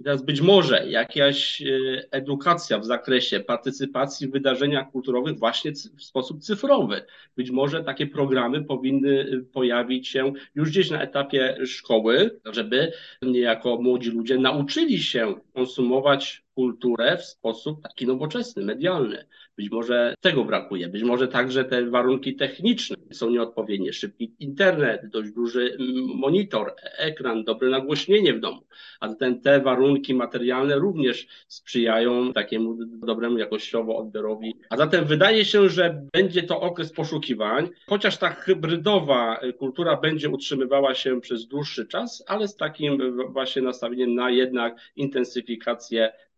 I 0.00 0.02
teraz 0.02 0.22
być 0.22 0.40
może 0.40 0.86
jakaś 0.88 1.62
e, 1.62 1.66
edukacja 2.10 2.78
w 2.78 2.84
zakresie 2.84 3.40
partycypacji 3.40 4.28
w 4.28 4.32
wydarzeniach 4.32 4.90
kulturowych 4.90 5.38
właśnie 5.38 5.72
w 5.72 6.02
sposób 6.02 6.40
cyfrowy. 6.42 7.02
Być 7.36 7.50
może 7.50 7.84
takie 7.84 8.06
programy 8.06 8.64
powinny 8.64 9.20
e, 9.20 9.52
pojawić 9.52 10.08
się 10.08 10.32
już 10.54 10.70
gdzieś 10.70 10.90
na 10.90 11.02
etapie 11.02 11.56
szkoły, 11.66 12.40
żeby 12.52 12.92
niejako 13.22 13.78
młodzi 13.82 14.10
ludzie 14.10 14.38
nauczyli 14.38 15.02
się 15.02 15.34
konsumować 15.60 16.42
kulturę 16.54 17.16
w 17.16 17.24
sposób 17.24 17.82
taki 17.82 18.06
nowoczesny, 18.06 18.64
medialny. 18.64 19.26
Być 19.56 19.70
może 19.70 20.14
tego 20.20 20.44
brakuje, 20.44 20.88
być 20.88 21.02
może 21.02 21.28
także 21.28 21.64
te 21.64 21.90
warunki 21.90 22.36
techniczne 22.36 22.96
są 23.12 23.30
nieodpowiednie. 23.30 23.92
Szybki 23.92 24.34
internet, 24.38 25.00
dość 25.12 25.30
duży 25.32 25.76
monitor, 26.14 26.74
ekran, 26.98 27.44
dobre 27.44 27.70
nagłośnienie 27.70 28.34
w 28.34 28.40
domu. 28.40 28.60
A 29.00 29.08
zatem 29.08 29.40
te 29.40 29.60
warunki 29.60 30.14
materialne 30.14 30.78
również 30.78 31.26
sprzyjają 31.48 32.32
takiemu 32.32 32.76
dobremu 32.84 33.38
jakościowo 33.38 33.96
odbiorowi. 33.96 34.54
A 34.70 34.76
zatem 34.76 35.04
wydaje 35.04 35.44
się, 35.44 35.68
że 35.68 36.02
będzie 36.12 36.42
to 36.42 36.60
okres 36.60 36.92
poszukiwań, 36.92 37.68
chociaż 37.86 38.18
ta 38.18 38.30
hybrydowa 38.30 39.40
kultura 39.58 39.96
będzie 39.96 40.28
utrzymywała 40.28 40.94
się 40.94 41.20
przez 41.20 41.46
dłuższy 41.46 41.86
czas, 41.86 42.24
ale 42.26 42.48
z 42.48 42.56
takim 42.56 43.16
właśnie 43.32 43.62
nastawieniem 43.62 44.14
na 44.14 44.30
jednak 44.30 44.76
intensyfikację 44.96 45.49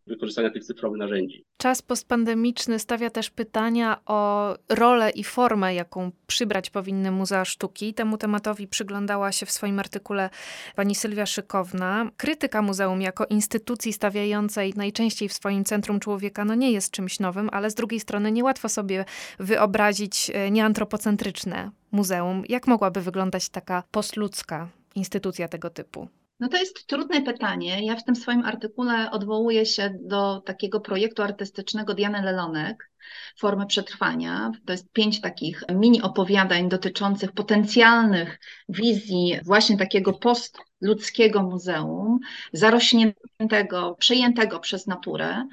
wykorzystania 0.06 0.50
tych 0.50 0.64
cyfrowych 0.64 0.98
narzędzi. 0.98 1.44
Czas 1.56 1.82
postpandemiczny 1.82 2.78
stawia 2.78 3.10
też 3.10 3.30
pytania 3.30 4.00
o 4.06 4.54
rolę 4.68 5.10
i 5.10 5.24
formę, 5.24 5.74
jaką 5.74 6.10
przybrać 6.26 6.70
powinny 6.70 7.10
Muzea 7.10 7.44
Sztuki. 7.44 7.94
Temu 7.94 8.18
tematowi 8.18 8.68
przyglądała 8.68 9.32
się 9.32 9.46
w 9.46 9.50
swoim 9.50 9.78
artykule 9.78 10.30
pani 10.76 10.94
Sylwia 10.94 11.26
Szykowna. 11.26 12.10
Krytyka 12.16 12.62
muzeum 12.62 13.02
jako 13.02 13.26
instytucji 13.26 13.92
stawiającej 13.92 14.74
najczęściej 14.76 15.28
w 15.28 15.32
swoim 15.32 15.64
centrum 15.64 16.00
człowieka 16.00 16.44
no 16.44 16.54
nie 16.54 16.72
jest 16.72 16.90
czymś 16.90 17.20
nowym, 17.20 17.48
ale 17.52 17.70
z 17.70 17.74
drugiej 17.74 18.00
strony 18.00 18.32
niełatwo 18.32 18.68
sobie 18.68 19.04
wyobrazić 19.38 20.30
e, 20.34 20.50
nieantropocentryczne 20.50 21.70
muzeum. 21.92 22.42
Jak 22.48 22.66
mogłaby 22.66 23.00
wyglądać 23.00 23.48
taka 23.48 23.82
postludzka 23.90 24.68
instytucja 24.94 25.48
tego 25.48 25.70
typu? 25.70 26.08
No 26.42 26.48
to 26.48 26.56
jest 26.56 26.86
trudne 26.86 27.22
pytanie. 27.22 27.86
Ja 27.86 27.96
w 27.96 28.04
tym 28.04 28.16
swoim 28.16 28.44
artykule 28.44 29.10
odwołuję 29.10 29.66
się 29.66 29.94
do 30.00 30.40
takiego 30.40 30.80
projektu 30.80 31.22
artystycznego 31.22 31.94
Diany 31.94 32.22
Lelonek, 32.22 32.90
Formy 33.38 33.66
Przetrwania. 33.66 34.50
To 34.66 34.72
jest 34.72 34.92
pięć 34.92 35.20
takich 35.20 35.64
mini 35.74 36.02
opowiadań 36.02 36.68
dotyczących 36.68 37.32
potencjalnych 37.32 38.40
wizji 38.68 39.38
właśnie 39.44 39.76
takiego 39.76 40.12
postludzkiego 40.12 41.42
muzeum, 41.42 42.18
zarośniętego, 42.52 43.94
przejętego 43.98 44.60
przez 44.60 44.86
naturę. 44.86 45.46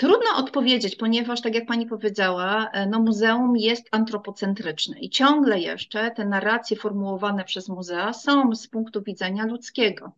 Trudno 0.00 0.36
odpowiedzieć, 0.36 0.96
ponieważ, 0.96 1.40
tak 1.40 1.54
jak 1.54 1.66
pani 1.66 1.86
powiedziała, 1.86 2.70
e, 2.72 2.86
no 2.86 3.00
muzeum 3.00 3.56
jest 3.56 3.88
antropocentryczne 3.90 4.98
i 4.98 5.10
ciągle 5.10 5.60
jeszcze 5.60 6.10
te 6.10 6.24
narracje 6.24 6.76
formułowane 6.76 7.44
przez 7.44 7.68
muzea 7.68 8.12
są 8.12 8.54
z 8.54 8.66
punktu 8.66 9.02
widzenia 9.02 9.46
ludzkiego. 9.46 10.12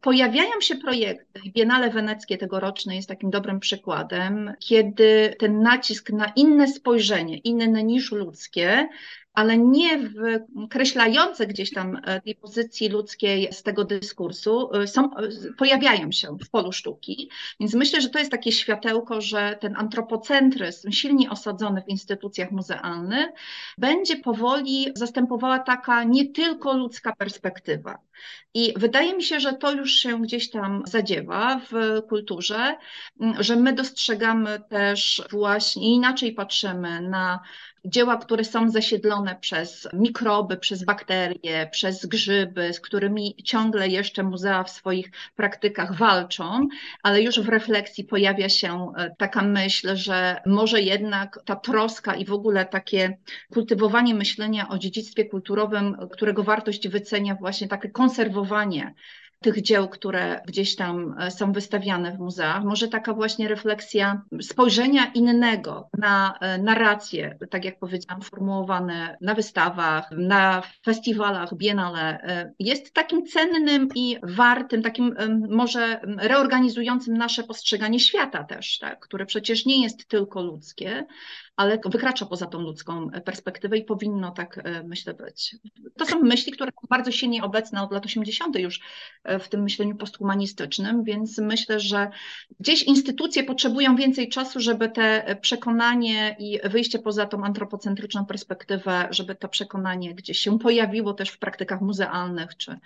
Pojawiają 0.00 0.60
się 0.60 0.76
projekty, 0.76 1.40
Biennale 1.46 1.90
Weneckie 1.90 2.38
tegoroczne 2.38 2.96
jest 2.96 3.08
takim 3.08 3.30
dobrym 3.30 3.60
przykładem, 3.60 4.52
kiedy 4.58 5.36
ten 5.38 5.62
nacisk 5.62 6.10
na 6.10 6.32
inne 6.36 6.68
spojrzenie, 6.68 7.38
inne 7.38 7.84
niż 7.84 8.12
ludzkie, 8.12 8.88
ale 9.40 9.58
nie 9.58 10.10
wkreślające 10.66 11.46
gdzieś 11.46 11.70
tam 11.70 12.00
e, 12.04 12.20
tej 12.20 12.34
pozycji 12.34 12.88
ludzkiej 12.88 13.48
z 13.52 13.62
tego 13.62 13.84
dyskursu, 13.84 14.74
e, 14.74 14.86
są, 14.86 15.16
e, 15.16 15.28
pojawiają 15.58 16.12
się 16.12 16.36
w 16.44 16.50
polu 16.50 16.72
sztuki. 16.72 17.30
Więc 17.60 17.74
myślę, 17.74 18.00
że 18.00 18.10
to 18.10 18.18
jest 18.18 18.30
takie 18.30 18.52
światełko, 18.52 19.20
że 19.20 19.58
ten 19.60 19.76
antropocentryzm 19.76 20.90
silnie 20.90 21.30
osadzony 21.30 21.82
w 21.82 21.88
instytucjach 21.88 22.50
muzealnych 22.50 23.28
będzie 23.78 24.16
powoli 24.16 24.86
zastępowała 24.94 25.58
taka 25.58 26.04
nie 26.04 26.32
tylko 26.32 26.76
ludzka 26.76 27.16
perspektywa. 27.16 27.98
I 28.54 28.74
wydaje 28.76 29.16
mi 29.16 29.22
się, 29.22 29.40
że 29.40 29.52
to 29.52 29.72
już 29.72 29.92
się 29.92 30.22
gdzieś 30.22 30.50
tam 30.50 30.82
zadziewa 30.86 31.60
w 31.70 32.02
kulturze, 32.08 32.76
że 33.38 33.56
my 33.56 33.72
dostrzegamy 33.72 34.60
też 34.68 35.22
właśnie 35.30 35.94
inaczej 35.94 36.32
patrzymy 36.32 37.00
na 37.00 37.40
dzieła, 37.84 38.16
które 38.16 38.44
są 38.44 38.70
zasiedlone 38.70 39.36
przez 39.40 39.88
mikroby, 39.92 40.56
przez 40.56 40.84
bakterie, 40.84 41.68
przez 41.72 42.06
grzyby, 42.06 42.72
z 42.72 42.80
którymi 42.80 43.34
ciągle 43.44 43.88
jeszcze 43.88 44.22
muzea 44.22 44.64
w 44.64 44.70
swoich 44.70 45.10
praktykach 45.36 45.96
walczą, 45.96 46.68
ale 47.02 47.22
już 47.22 47.40
w 47.40 47.48
refleksji 47.48 48.04
pojawia 48.04 48.48
się 48.48 48.92
e, 48.96 49.14
taka 49.18 49.42
myśl, 49.42 49.96
że 49.96 50.36
może 50.46 50.80
jednak 50.80 51.38
ta 51.44 51.56
troska 51.56 52.14
i 52.14 52.24
w 52.24 52.32
ogóle 52.32 52.64
takie 52.66 53.18
kultywowanie 53.52 54.14
myślenia 54.14 54.68
o 54.68 54.78
dziedzictwie 54.78 55.24
kulturowym, 55.24 55.96
którego 56.12 56.42
wartość 56.42 56.88
wycenia 56.88 57.34
właśnie 57.34 57.68
takie 57.68 57.90
konserwowanie 57.90 58.94
tych 59.42 59.62
dzieł, 59.62 59.88
które 59.88 60.42
gdzieś 60.46 60.76
tam 60.76 61.14
e, 61.18 61.30
są 61.30 61.52
wystawiane 61.52 62.12
w 62.12 62.18
muzeach. 62.18 62.64
Może 62.64 62.88
taka 62.88 63.14
właśnie 63.14 63.48
refleksja 63.48 64.22
spojrzenia 64.42 65.06
innego 65.14 65.88
na 65.98 66.38
e, 66.40 66.58
narracje, 66.58 67.38
tak 67.50 67.64
jak 67.64 67.78
powiedziałam, 67.78 68.22
formułowane 68.22 69.16
na 69.20 69.34
wystawach, 69.34 70.10
na 70.10 70.62
festiwalach, 70.84 71.54
biennale, 71.54 72.22
e, 72.22 72.52
jest 72.58 72.94
takim 72.94 73.26
cennym 73.26 73.88
i 73.94 74.16
wartym, 74.22 74.82
takim 74.82 75.14
może 75.48 76.00
reorganizującym 76.18 77.16
nasze 77.16 77.42
postrzeganie 77.42 78.00
świata 78.00 78.44
też, 78.44 78.78
tak, 78.78 79.00
które 79.00 79.26
przecież 79.26 79.66
nie 79.66 79.82
jest 79.82 80.08
tylko 80.08 80.42
ludzkie, 80.42 81.06
ale 81.56 81.78
wykracza 81.84 82.26
poza 82.26 82.46
tą 82.46 82.60
ludzką 82.60 83.10
perspektywę 83.24 83.78
i 83.78 83.84
powinno 83.84 84.30
tak, 84.30 84.60
myślę, 84.84 85.14
być. 85.14 85.56
To 85.98 86.06
są 86.06 86.20
myśli, 86.20 86.52
które 86.52 86.70
są 86.70 86.86
bardzo 86.90 87.12
silnie 87.12 87.42
obecne 87.42 87.82
od 87.82 87.92
lat 87.92 88.06
80. 88.06 88.58
już 88.58 88.80
w 89.38 89.48
tym 89.48 89.62
myśleniu 89.62 89.96
posthumanistycznym, 89.96 91.04
więc 91.04 91.38
myślę, 91.38 91.80
że 91.80 92.10
gdzieś 92.60 92.82
instytucje 92.82 93.44
potrzebują 93.44 93.96
więcej 93.96 94.28
czasu, 94.28 94.60
żeby 94.60 94.88
te 94.88 95.36
przekonanie 95.40 96.36
i 96.38 96.60
wyjście 96.64 96.98
poza 96.98 97.26
tą 97.26 97.44
antropocentryczną 97.44 98.26
perspektywę, 98.26 99.08
żeby 99.10 99.34
to 99.34 99.48
przekonanie 99.48 100.14
gdzieś 100.14 100.38
się 100.38 100.58
pojawiło 100.58 101.14
też 101.14 101.30
w 101.30 101.38
praktykach 101.38 101.80
muzealnych 101.80 102.56
czy 102.56 102.76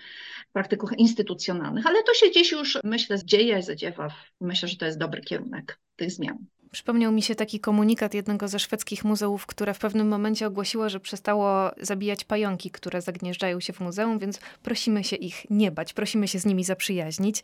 praktykach 0.53 0.99
instytucjonalnych, 0.99 1.87
ale 1.87 2.03
to 2.03 2.15
się 2.15 2.27
gdzieś 2.31 2.53
już, 2.53 2.79
myślę, 2.85 3.19
dzieje, 3.25 3.63
zadziewa. 3.63 4.09
Myślę, 4.41 4.69
że 4.69 4.77
to 4.77 4.87
jest 4.87 4.99
dobry 4.99 5.23
kierunek 5.23 5.81
tych 5.97 6.11
zmian. 6.11 6.39
Przypomniał 6.75 7.12
mi 7.12 7.23
się 7.23 7.35
taki 7.35 7.61
komunikat 7.61 8.14
jednego 8.14 8.49
ze 8.49 8.59
szwedzkich 8.59 9.04
muzeów, 9.04 9.47
które 9.47 9.75
w 9.75 9.78
pewnym 9.78 10.09
momencie 10.09 10.47
ogłosiło, 10.47 10.88
że 10.88 11.00
przestało 11.00 11.71
zabijać 11.81 12.25
pająki, 12.25 12.71
które 12.71 13.02
zagnieżdżają 13.02 13.61
się 13.61 13.73
w 13.73 13.81
muzeum, 13.81 14.19
więc 14.19 14.40
prosimy 14.62 15.04
się 15.04 15.16
ich 15.16 15.50
nie 15.50 15.71
bać, 15.71 15.93
prosimy 15.93 16.28
się 16.28 16.38
z 16.38 16.47
nimi 16.47 16.64
zaprzyjaźnić. 16.64 17.43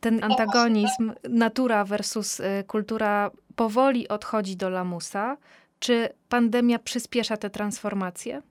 Ten 0.00 0.24
antagonizm 0.24 1.12
natura 1.28 1.84
versus 1.84 2.40
y, 2.40 2.64
kultura 2.66 3.30
powoli 3.56 4.08
odchodzi 4.08 4.56
do 4.56 4.70
lamusa. 4.70 5.36
Czy 5.78 6.08
pandemia 6.28 6.78
przyspiesza 6.78 7.36
te 7.36 7.50
transformacje? 7.50 8.42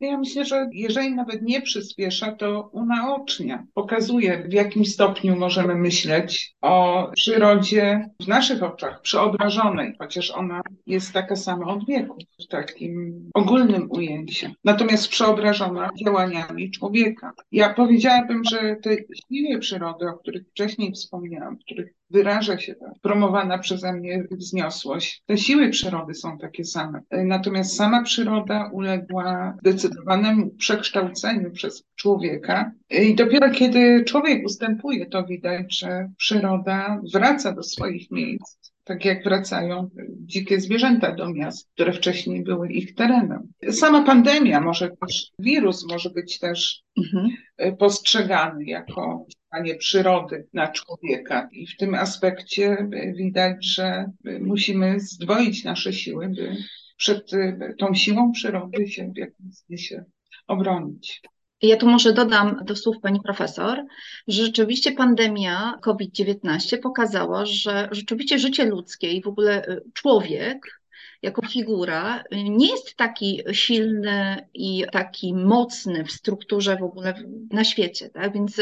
Ja 0.00 0.18
myślę, 0.18 0.44
że 0.44 0.68
jeżeli 0.72 1.14
nawet 1.14 1.42
nie 1.42 1.62
przyspiesza, 1.62 2.32
to 2.32 2.70
unaocznia, 2.72 3.66
pokazuje 3.74 4.48
w 4.48 4.52
jakim 4.52 4.84
stopniu 4.84 5.36
możemy 5.36 5.74
myśleć 5.74 6.54
o 6.60 7.06
przyrodzie 7.14 8.10
w 8.22 8.28
naszych 8.28 8.62
oczach, 8.62 9.00
przeobrażonej, 9.00 9.94
chociaż 9.98 10.30
ona 10.30 10.62
jest 10.86 11.12
taka 11.12 11.36
sama 11.36 11.66
od 11.66 11.86
wieku 11.86 12.16
w 12.44 12.46
takim 12.46 13.24
ogólnym 13.34 13.90
ujęciu. 13.90 14.46
Natomiast 14.64 15.08
przeobrażona 15.08 15.90
działaniami 16.04 16.70
człowieka. 16.70 17.32
Ja 17.52 17.74
powiedziałabym, 17.74 18.42
że 18.50 18.76
te 18.82 18.96
siły 19.28 19.58
przyrody, 19.58 20.08
o 20.08 20.18
których 20.18 20.48
wcześniej 20.48 20.92
wspomniałam, 20.92 21.58
których 21.58 21.99
wyraża 22.10 22.58
się 22.58 22.74
ta 22.74 22.92
promowana 23.02 23.58
przeze 23.58 23.92
mnie 23.92 24.24
wzniosłość. 24.30 25.22
Te 25.26 25.38
siły 25.38 25.68
przyrody 25.70 26.14
są 26.14 26.38
takie 26.38 26.64
same. 26.64 27.00
Natomiast 27.10 27.76
sama 27.76 28.02
przyroda 28.02 28.70
uległa 28.72 29.56
zdecydowanemu 29.60 30.50
przekształceniu 30.50 31.50
przez 31.50 31.84
człowieka. 31.96 32.72
I 32.90 33.14
dopiero 33.14 33.50
kiedy 33.50 34.04
człowiek 34.04 34.46
ustępuje, 34.46 35.06
to 35.06 35.24
widać, 35.24 35.78
że 35.78 36.10
przyroda 36.16 37.00
wraca 37.12 37.52
do 37.52 37.62
swoich 37.62 38.10
miejsc 38.10 38.60
tak 38.84 39.04
jak 39.04 39.24
wracają 39.24 39.90
dzikie 40.10 40.60
zwierzęta 40.60 41.14
do 41.14 41.32
miast, 41.32 41.68
które 41.74 41.92
wcześniej 41.92 42.42
były 42.42 42.72
ich 42.72 42.94
terenem. 42.94 43.52
Sama 43.70 44.02
pandemia, 44.02 44.60
może 44.60 44.90
też 44.90 45.30
wirus 45.38 45.86
może 45.90 46.10
być 46.10 46.38
też 46.38 46.82
mhm. 46.98 47.30
postrzegany 47.76 48.64
jako 48.64 49.26
działanie 49.50 49.74
przyrody 49.74 50.46
na 50.52 50.68
człowieka. 50.68 51.48
I 51.52 51.66
w 51.66 51.76
tym 51.76 51.94
aspekcie 51.94 52.88
widać, 53.16 53.66
że 53.66 54.10
musimy 54.40 55.00
zdwoić 55.00 55.64
nasze 55.64 55.92
siły, 55.92 56.28
by 56.28 56.56
przed 56.96 57.30
tą 57.78 57.94
siłą 57.94 58.32
przyrody 58.32 58.88
się 58.88 59.12
w 59.14 59.18
jakimś 59.18 59.54
sensie 59.56 60.04
obronić. 60.46 61.22
Ja 61.62 61.76
tu 61.76 61.86
może 61.86 62.12
dodam 62.12 62.60
do 62.64 62.76
słów 62.76 62.96
pani 63.02 63.20
profesor, 63.20 63.84
że 64.28 64.44
rzeczywiście 64.44 64.92
pandemia 64.92 65.78
COVID-19 65.82 66.78
pokazała, 66.82 67.46
że 67.46 67.88
rzeczywiście 67.92 68.38
życie 68.38 68.64
ludzkie 68.64 69.12
i 69.12 69.22
w 69.22 69.26
ogóle 69.26 69.68
y, 69.68 69.80
człowiek 69.94 70.79
jako 71.22 71.46
figura 71.46 72.24
nie 72.32 72.70
jest 72.70 72.94
taki 72.94 73.42
silny 73.52 74.46
i 74.54 74.84
taki 74.92 75.34
mocny 75.34 76.04
w 76.04 76.12
strukturze 76.12 76.76
w 76.76 76.82
ogóle 76.82 77.14
na 77.50 77.64
świecie. 77.64 78.08
Tak? 78.08 78.32
Więc 78.32 78.56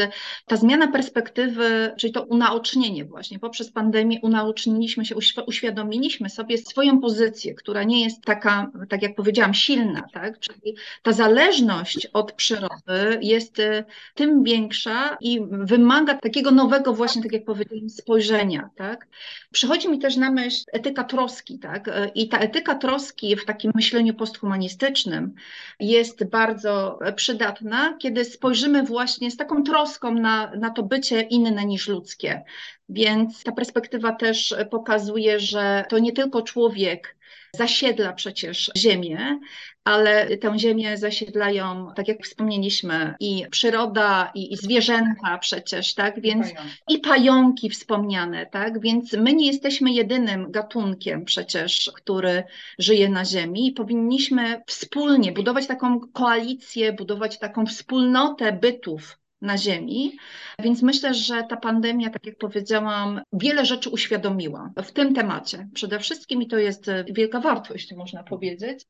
ta 0.45 0.55
zmiana 0.55 0.87
perspektywy, 0.87 1.93
czyli 1.97 2.13
to 2.13 2.23
unaocznienie 2.23 3.05
właśnie, 3.05 3.39
poprzez 3.39 3.71
pandemię 3.71 4.19
unaoczniliśmy 4.21 5.05
się, 5.05 5.15
uświadomiliśmy 5.47 6.29
sobie 6.29 6.57
swoją 6.57 6.99
pozycję, 6.99 7.53
która 7.53 7.83
nie 7.83 8.03
jest 8.03 8.21
taka, 8.23 8.71
tak 8.89 9.01
jak 9.01 9.15
powiedziałam, 9.15 9.53
silna. 9.53 10.03
Tak? 10.13 10.39
Czyli 10.39 10.75
ta 11.03 11.11
zależność 11.11 12.07
od 12.13 12.31
przyrody 12.31 13.19
jest 13.21 13.59
y, 13.59 13.83
tym 14.15 14.43
większa 14.43 15.17
i 15.21 15.39
wymaga 15.51 16.13
takiego 16.13 16.51
nowego 16.51 16.93
właśnie, 16.93 17.23
tak 17.23 17.31
jak 17.31 17.45
powiedziałam, 17.45 17.89
spojrzenia. 17.89 18.69
Tak? 18.75 19.07
Przychodzi 19.51 19.89
mi 19.89 19.99
też 19.99 20.15
na 20.15 20.31
myśl 20.31 20.63
etyka 20.73 21.03
troski 21.03 21.59
tak? 21.59 21.89
i 22.15 22.29
ta 22.29 22.48
etyka 22.49 22.75
troski 22.75 23.35
w 23.35 23.45
takim 23.45 23.71
myśleniu 23.75 24.13
posthumanistycznym 24.13 25.35
jest 25.79 26.29
bardzo 26.29 26.99
przydatna, 27.15 27.97
kiedy 27.99 28.25
spojrzymy 28.25 28.83
właśnie 28.83 29.31
z 29.31 29.37
taką 29.37 29.63
troską 29.63 30.13
na, 30.13 30.51
na 30.55 30.69
to 30.69 30.83
bycie 30.83 31.21
inne 31.21 31.65
niż 31.65 31.87
ludzkie. 31.87 32.43
Więc 32.89 33.43
ta 33.43 33.51
perspektywa 33.51 34.11
też 34.11 34.55
pokazuje, 34.71 35.39
że 35.39 35.85
to 35.89 35.99
nie 35.99 36.11
tylko 36.11 36.41
człowiek 36.41 37.18
zasiedla 37.55 38.13
przecież 38.13 38.71
Ziemię, 38.77 39.39
ale 39.83 40.37
tę 40.37 40.59
ziemię 40.59 40.97
zasiedlają, 40.97 41.91
tak 41.95 42.07
jak 42.07 42.23
wspomnieliśmy, 42.23 43.15
i 43.19 43.45
przyroda, 43.51 44.31
i, 44.35 44.53
i 44.53 44.57
zwierzęta 44.57 45.37
przecież, 45.37 45.93
tak, 45.93 46.21
więc 46.21 46.47
i 46.49 46.53
pająki. 46.53 46.77
i 46.89 46.99
pająki 46.99 47.69
wspomniane, 47.69 48.45
tak, 48.45 48.81
więc 48.81 49.13
my 49.13 49.33
nie 49.33 49.47
jesteśmy 49.47 49.91
jedynym 49.91 50.51
gatunkiem 50.51 51.25
przecież, 51.25 51.91
który 51.95 52.43
żyje 52.79 53.09
na 53.09 53.25
ziemi 53.25 53.67
i 53.67 53.71
powinniśmy 53.71 54.61
wspólnie 54.67 55.31
budować 55.31 55.67
taką 55.67 55.99
koalicję, 55.99 56.93
budować 56.93 57.39
taką 57.39 57.65
wspólnotę 57.65 58.51
bytów 58.51 59.19
na 59.41 59.57
Ziemi. 59.57 60.17
Więc 60.59 60.81
myślę, 60.81 61.13
że 61.13 61.43
ta 61.49 61.57
pandemia, 61.57 62.09
tak 62.09 62.25
jak 62.25 62.37
powiedziałam, 62.37 63.21
wiele 63.33 63.65
rzeczy 63.65 63.89
uświadomiła 63.89 64.73
w 64.83 64.91
tym 64.91 65.15
temacie. 65.15 65.67
Przede 65.73 65.99
wszystkim, 65.99 66.41
i 66.41 66.47
to 66.47 66.57
jest 66.57 66.91
wielka 67.11 67.39
wartość, 67.39 67.93
można 67.93 68.23
powiedzieć, 68.23 68.85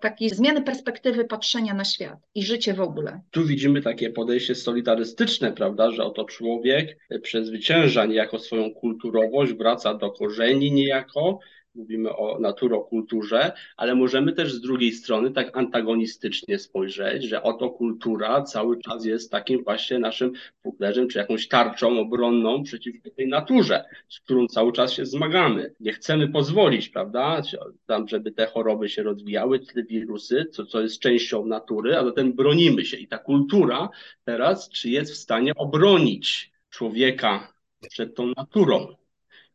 takiej 0.00 0.30
zmiany 0.30 0.62
perspektywy 0.62 1.24
patrzenia 1.24 1.74
na 1.74 1.84
świat 1.84 2.18
i 2.34 2.42
życie 2.42 2.74
w 2.74 2.80
ogóle. 2.80 3.20
Tu 3.30 3.46
widzimy 3.46 3.82
takie 3.82 4.10
podejście 4.10 4.54
solidarystyczne, 4.54 5.52
prawda, 5.52 5.90
że 5.90 6.04
oto 6.04 6.24
człowiek 6.24 6.98
przezwycięża 7.22 8.04
niejako 8.04 8.38
swoją 8.38 8.70
kulturowość, 8.70 9.52
wraca 9.52 9.94
do 9.94 10.10
korzeni 10.10 10.72
niejako, 10.72 11.38
mówimy 11.74 12.16
o 12.16 12.38
naturokulturze, 12.38 13.52
ale 13.76 13.94
możemy 13.94 14.32
też 14.32 14.52
z 14.52 14.60
drugiej 14.60 14.92
strony 14.92 15.30
tak 15.30 15.56
antagonistycznie 15.56 16.58
spojrzeć, 16.58 17.24
że 17.24 17.42
oto 17.42 17.70
kultura 17.70 18.42
cały 18.42 18.78
czas 18.78 19.04
jest 19.04 19.30
takim 19.30 19.64
właśnie 19.64 19.98
naszym 19.98 20.32
puklerzem, 20.62 21.08
czy 21.08 21.18
jakąś 21.18 21.48
tarczą 21.48 22.00
obronną 22.00 22.62
przeciwko 22.62 23.10
tej 23.10 23.28
naturze, 23.28 23.84
z 24.08 24.20
którą 24.20 24.46
cały 24.46 24.72
czas 24.72 24.92
się 24.92 25.06
zmagamy. 25.06 25.74
Nie 25.80 25.92
chcemy 25.92 26.28
pozwolić, 26.28 26.88
prawda, 26.88 27.42
tam, 27.86 28.08
żeby 28.08 28.32
te 28.32 28.46
choroby 28.46 28.88
się 28.88 29.02
rozwijały, 29.02 29.60
te 29.60 29.82
wirusy, 29.82 30.46
co, 30.52 30.66
co 30.66 30.80
jest 30.80 31.00
częścią 31.00 31.46
natury, 31.46 31.96
a 31.96 32.04
zatem 32.04 32.32
bronimy 32.32 32.84
się. 32.84 32.96
I 32.96 33.08
ta 33.08 33.18
kultura 33.18 33.88
teraz, 34.24 34.68
czy 34.68 34.90
jest 34.90 35.12
w 35.12 35.16
stanie 35.16 35.54
obronić 35.54 36.52
człowieka 36.70 37.52
przed 37.90 38.14
tą 38.14 38.32
naturą? 38.36 39.03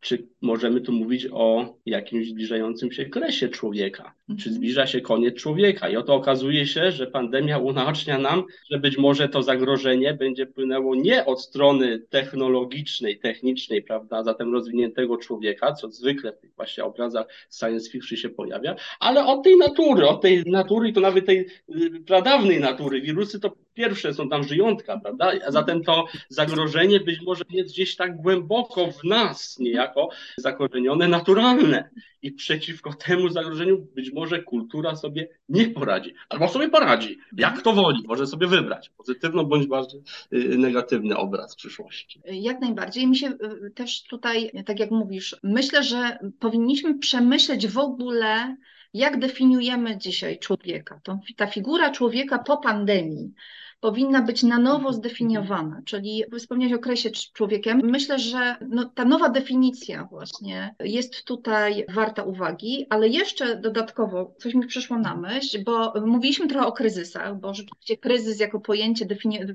Czy 0.01 0.27
możemy 0.41 0.81
tu 0.81 0.91
mówić 0.91 1.27
o 1.31 1.75
jakimś 1.85 2.29
zbliżającym 2.29 2.91
się 2.91 3.05
kresie 3.05 3.49
człowieka? 3.49 4.15
Czy 4.27 4.33
mhm. 4.33 4.55
zbliża 4.55 4.87
się 4.87 5.01
koniec 5.01 5.35
człowieka? 5.35 5.89
I 5.89 5.97
oto 5.97 6.15
okazuje 6.15 6.67
się, 6.67 6.91
że 6.91 7.07
pandemia 7.07 7.57
unaocznia 7.57 8.17
nam, 8.17 8.43
że 8.71 8.79
być 8.79 8.97
może 8.97 9.29
to 9.29 9.43
zagrożenie 9.43 10.13
będzie 10.13 10.45
płynęło 10.45 10.95
nie 10.95 11.25
od 11.25 11.41
strony 11.41 11.99
technologicznej, 11.99 13.19
technicznej, 13.19 13.81
prawda, 13.83 14.23
zatem 14.23 14.53
rozwiniętego 14.53 15.17
człowieka, 15.17 15.73
co 15.73 15.91
zwykle 15.91 16.33
w 16.33 16.39
tych 16.39 16.55
właśnie 16.55 16.83
obrazach 16.83 17.27
science 17.59 17.91
fiction 17.91 18.17
się 18.17 18.29
pojawia, 18.29 18.75
ale 18.99 19.25
od 19.25 19.43
tej 19.43 19.57
natury, 19.57 20.07
od 20.07 20.21
tej 20.21 20.43
natury 20.45 20.89
i 20.89 20.93
to 20.93 21.01
nawet 21.01 21.25
tej 21.25 21.47
y, 21.75 22.03
pradawnej 22.05 22.59
natury. 22.59 23.01
Wirusy 23.01 23.39
to 23.39 23.51
pierwsze, 23.79 24.13
są 24.13 24.29
tam 24.29 24.43
żyjątka, 24.43 24.99
prawda? 24.99 25.31
Zatem 25.47 25.83
to 25.83 26.05
zagrożenie 26.29 26.99
być 26.99 27.21
może 27.21 27.43
jest 27.49 27.73
gdzieś 27.73 27.95
tak 27.95 28.17
głęboko 28.17 28.91
w 28.91 29.03
nas, 29.03 29.59
niejako 29.59 30.09
zakorzenione, 30.37 31.07
naturalne. 31.07 31.89
I 32.21 32.31
przeciwko 32.31 32.93
temu 32.93 33.29
zagrożeniu 33.29 33.87
być 33.95 34.11
może 34.13 34.43
kultura 34.43 34.95
sobie 34.95 35.27
nie 35.49 35.67
poradzi, 35.67 36.13
albo 36.29 36.47
sobie 36.47 36.69
poradzi, 36.69 37.17
jak 37.37 37.61
to 37.61 37.73
woli, 37.73 38.03
może 38.07 38.27
sobie 38.27 38.47
wybrać 38.47 38.89
pozytywny 38.89 39.43
bądź 39.43 39.67
bardziej 39.67 40.01
y, 40.33 40.57
negatywny 40.57 41.17
obraz 41.17 41.55
przyszłości. 41.55 42.21
Jak 42.25 42.61
najbardziej. 42.61 43.07
Mi 43.07 43.17
się 43.17 43.27
y, 43.27 43.71
też 43.75 44.03
tutaj, 44.03 44.51
tak 44.65 44.79
jak 44.79 44.91
mówisz, 44.91 45.35
myślę, 45.43 45.83
że 45.83 46.19
powinniśmy 46.39 46.99
przemyśleć 46.99 47.67
w 47.67 47.77
ogóle, 47.77 48.55
jak 48.93 49.19
definiujemy 49.19 49.97
dzisiaj 49.97 50.39
człowieka. 50.39 51.01
Ta 51.35 51.47
figura 51.47 51.91
człowieka 51.91 52.39
po 52.39 52.57
pandemii 52.57 53.33
powinna 53.79 54.21
być 54.21 54.43
na 54.43 54.59
nowo 54.59 54.77
mhm. 54.77 54.93
zdefiniowana, 54.93 55.81
czyli 55.85 56.23
wspomniałeś 56.39 56.73
o 56.73 56.75
okresie 56.75 57.09
człowiekiem. 57.33 57.81
Myślę, 57.83 58.19
że 58.19 58.55
no, 58.69 58.85
ta 58.85 59.05
nowa 59.05 59.29
definicja 59.29 60.07
właśnie 60.11 60.75
jest 60.83 61.23
tutaj 61.23 61.85
warta 61.89 62.23
uwagi, 62.23 62.85
ale 62.89 63.07
jeszcze 63.07 63.55
dodatkowo 63.55 64.35
coś 64.37 64.53
mi 64.53 64.67
przyszło 64.67 64.97
na 64.97 65.15
myśl, 65.15 65.63
bo 65.63 65.93
mówiliśmy 66.05 66.47
trochę 66.47 66.67
o 66.67 66.71
kryzysach, 66.71 67.39
bo 67.39 67.53
rzeczywiście 67.53 67.97
kryzys 67.97 68.39
jako 68.39 68.59
pojęcie 68.59 69.05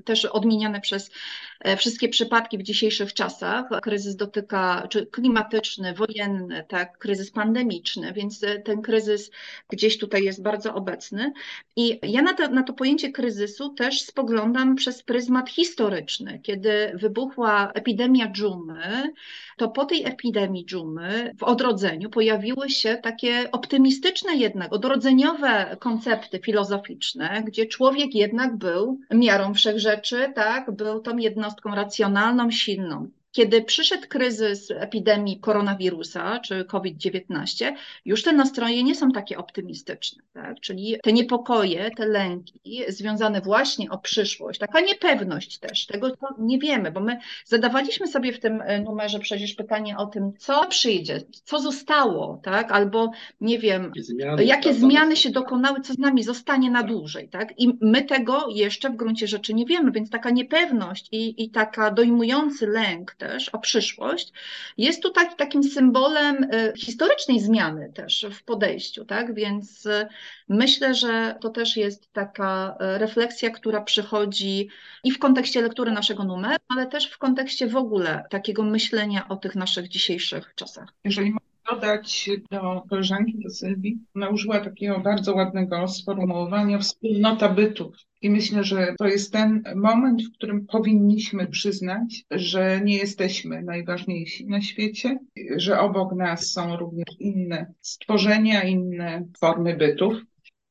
też 0.05 0.25
odmieniane 0.25 0.81
przez 0.81 1.11
e, 1.59 1.77
wszystkie 1.77 2.09
przypadki 2.09 2.57
w 2.57 2.63
dzisiejszych 2.63 3.13
czasach. 3.13 3.65
Kryzys 3.81 4.15
dotyka 4.15 4.87
czy 4.89 5.05
klimatyczny, 5.05 5.93
wojenny, 5.93 6.65
tak, 6.67 6.97
kryzys 6.97 7.31
pandemiczny, 7.31 8.13
więc 8.13 8.43
e, 8.43 8.59
ten 8.59 8.81
kryzys 8.81 9.31
gdzieś 9.69 9.97
tutaj 9.97 10.23
jest 10.23 10.43
bardzo 10.43 10.73
obecny. 10.73 11.33
I 11.75 11.99
ja 12.03 12.21
na 12.21 12.33
to, 12.33 12.47
na 12.47 12.63
to 12.63 12.73
pojęcie 12.73 13.11
kryzysu 13.11 13.69
też 13.69 14.01
spoglądam 14.15 14.75
przez 14.75 15.03
pryzmat 15.03 15.49
historyczny. 15.49 16.39
Kiedy 16.43 16.91
wybuchła 16.93 17.71
epidemia 17.73 18.31
dżumy, 18.31 19.13
to 19.57 19.69
po 19.69 19.85
tej 19.85 20.05
epidemii 20.05 20.65
dżumy 20.65 21.33
w 21.37 21.43
odrodzeniu 21.43 22.09
pojawiły 22.09 22.69
się 22.69 22.95
takie 22.95 23.51
optymistyczne 23.51 24.35
jednak, 24.35 24.73
odrodzeniowe 24.73 25.77
koncepty 25.79 26.39
filozoficzne, 26.39 27.43
gdzie 27.45 27.65
człowiek 27.65 28.15
jednak 28.15 28.57
był 28.57 28.99
miarą 29.11 29.53
wszechrzeczy, 29.53 30.31
tak, 30.35 30.71
był 30.71 30.99
tą 30.99 31.17
jednostką 31.17 31.75
racjonalną, 31.75 32.51
silną. 32.51 33.09
Kiedy 33.35 33.61
przyszedł 33.61 34.07
kryzys 34.07 34.71
epidemii 34.71 35.39
koronawirusa 35.39 36.39
czy 36.39 36.65
COVID-19, 36.65 37.73
już 38.05 38.23
te 38.23 38.33
nastroje 38.33 38.83
nie 38.83 38.95
są 38.95 39.11
takie 39.11 39.37
optymistyczne. 39.37 40.23
Tak? 40.33 40.59
Czyli 40.59 40.97
te 41.03 41.13
niepokoje, 41.13 41.91
te 41.91 42.05
lęki 42.05 42.83
związane 42.87 43.41
właśnie 43.41 43.89
o 43.89 43.97
przyszłość, 43.97 44.59
taka 44.59 44.79
niepewność 44.79 45.57
też, 45.57 45.85
tego 45.85 46.11
nie 46.39 46.59
wiemy, 46.59 46.91
bo 46.91 46.99
my 46.99 47.19
zadawaliśmy 47.45 48.07
sobie 48.07 48.33
w 48.33 48.39
tym 48.39 48.61
e, 48.61 48.81
numerze 48.81 49.19
przecież 49.19 49.53
pytanie 49.53 49.97
o 49.97 50.05
tym, 50.05 50.33
co 50.37 50.67
przyjdzie, 50.67 51.21
co 51.43 51.59
zostało, 51.59 52.39
tak? 52.43 52.71
albo 52.71 53.11
nie 53.41 53.59
wiem, 53.59 53.91
zmiany, 53.97 54.45
jakie 54.45 54.73
zmiany 54.73 55.15
się 55.15 55.29
dokonały, 55.29 55.81
co 55.81 55.93
z 55.93 55.97
nami 55.97 56.23
zostanie 56.23 56.71
na 56.71 56.83
dłużej. 56.83 57.29
Tak? 57.29 57.59
I 57.59 57.77
my 57.81 58.01
tego 58.01 58.47
jeszcze 58.49 58.89
w 58.89 58.95
gruncie 58.95 59.27
rzeczy 59.27 59.53
nie 59.53 59.65
wiemy, 59.65 59.91
więc 59.91 60.09
taka 60.09 60.29
niepewność 60.29 61.07
i, 61.11 61.43
i 61.43 61.49
taka 61.49 61.91
dojmujący 61.91 62.67
lęk, 62.67 63.15
też, 63.27 63.49
o 63.49 63.59
przyszłość, 63.59 64.31
jest 64.77 65.03
tu 65.03 65.09
tak, 65.09 65.35
takim 65.35 65.63
symbolem 65.63 66.43
y, 66.43 66.73
historycznej 66.77 67.39
zmiany 67.39 67.91
też 67.93 68.25
w 68.31 68.43
podejściu, 68.43 69.05
tak? 69.05 69.33
Więc 69.33 69.85
y, 69.85 70.07
myślę, 70.49 70.95
że 70.95 71.35
to 71.41 71.49
też 71.49 71.77
jest 71.77 72.13
taka 72.13 72.77
y, 72.95 72.97
refleksja, 72.97 73.49
która 73.49 73.81
przychodzi 73.81 74.69
i 75.03 75.11
w 75.11 75.19
kontekście 75.19 75.61
lektury 75.61 75.91
naszego 75.91 76.23
numeru, 76.23 76.63
ale 76.69 76.87
też 76.87 77.11
w 77.11 77.17
kontekście 77.17 77.67
w 77.67 77.75
ogóle 77.75 78.23
takiego 78.29 78.63
myślenia 78.63 79.27
o 79.27 79.35
tych 79.35 79.55
naszych 79.55 79.87
dzisiejszych 79.87 80.53
czasach. 80.55 80.93
Jeżeli 81.03 81.33
dodać 81.71 82.29
do 82.51 82.83
koleżanki, 82.89 83.39
do 83.39 83.49
Sylwii, 83.49 83.99
ona 84.15 84.29
użyła 84.29 84.59
takiego 84.59 84.99
bardzo 84.99 85.35
ładnego 85.35 85.87
sformułowania 85.87 86.79
wspólnota 86.79 87.49
bytu. 87.49 87.91
I 88.21 88.29
myślę, 88.29 88.63
że 88.63 88.95
to 88.97 89.07
jest 89.07 89.33
ten 89.33 89.63
moment, 89.75 90.23
w 90.23 90.31
którym 90.31 90.65
powinniśmy 90.67 91.47
przyznać, 91.47 92.23
że 92.31 92.81
nie 92.83 92.97
jesteśmy 92.97 93.61
najważniejsi 93.61 94.47
na 94.47 94.61
świecie, 94.61 95.19
że 95.57 95.79
obok 95.79 96.15
nas 96.15 96.51
są 96.51 96.77
również 96.77 97.05
inne 97.19 97.73
stworzenia, 97.81 98.63
inne 98.63 99.27
formy 99.39 99.77
bytów, 99.77 100.13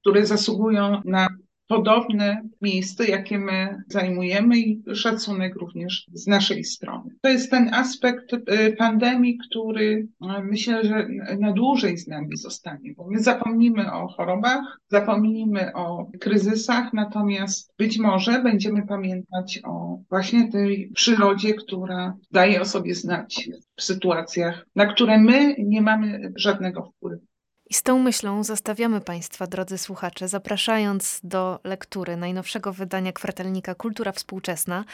które 0.00 0.26
zasługują 0.26 1.02
na 1.04 1.28
podobne 1.66 2.48
miejsce, 2.60 3.06
jakie 3.06 3.38
my 3.38 3.82
zajmujemy 3.88 4.58
i 4.58 4.82
szacunek 4.94 5.56
również 5.56 6.06
z 6.12 6.26
naszej 6.26 6.64
strony. 6.64 7.10
To 7.20 7.28
jest 7.28 7.50
ten 7.50 7.74
aspekt 7.74 8.32
y, 8.32 8.76
pandemii, 8.78 9.38
który 9.48 10.08
y, 10.38 10.42
myślę, 10.42 10.84
że 10.84 11.08
na 11.38 11.52
dłużej 11.52 11.98
z 11.98 12.08
nami 12.08 12.36
zostanie, 12.36 12.94
bo 12.96 13.10
my 13.10 13.20
zapomnimy 13.20 13.92
o 13.92 14.08
chorobach, 14.08 14.78
zapomnimy 14.88 15.72
o 15.72 16.10
kryzysach, 16.20 16.92
natomiast 16.92 17.74
być 17.78 17.98
może 17.98 18.42
będziemy 18.42 18.86
pamiętać 18.86 19.60
o 19.64 19.98
właśnie 20.10 20.52
tej 20.52 20.90
przyrodzie, 20.94 21.54
która 21.54 22.16
daje 22.30 22.60
o 22.60 22.64
sobie 22.64 22.94
znać 22.94 23.48
w 23.76 23.82
sytuacjach, 23.82 24.66
na 24.76 24.86
które 24.86 25.18
my 25.18 25.54
nie 25.58 25.82
mamy 25.82 26.32
żadnego 26.36 26.82
wpływu. 26.82 27.33
I 27.74 27.76
z 27.76 27.82
tą 27.82 27.98
myślą 27.98 28.44
zostawiamy 28.44 29.00
Państwa, 29.00 29.46
drodzy 29.46 29.78
słuchacze, 29.78 30.28
zapraszając 30.28 31.20
do 31.24 31.58
lektury 31.64 32.16
najnowszego 32.16 32.72
wydania 32.72 33.12
kwartalnika 33.12 33.74
Kultura 33.74 34.12
Współczesna. 34.12 34.84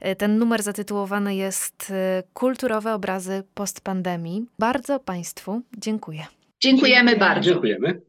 E, 0.00 0.16
ten 0.16 0.38
numer 0.38 0.62
zatytułowany 0.62 1.34
jest 1.34 1.90
e, 1.90 2.22
Kulturowe 2.34 2.94
obrazy 2.94 3.42
postpandemii. 3.54 4.46
Bardzo 4.58 5.00
Państwu 5.00 5.62
dziękuję. 5.78 6.26
Dziękujemy 6.60 7.16
bardzo. 7.16 7.50
Dziękujemy. 7.50 8.00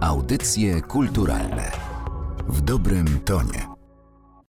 Audycje 0.00 0.80
kulturalne 0.80 1.72
w 2.48 2.60
dobrym 2.60 3.20
tonie. 3.24 3.69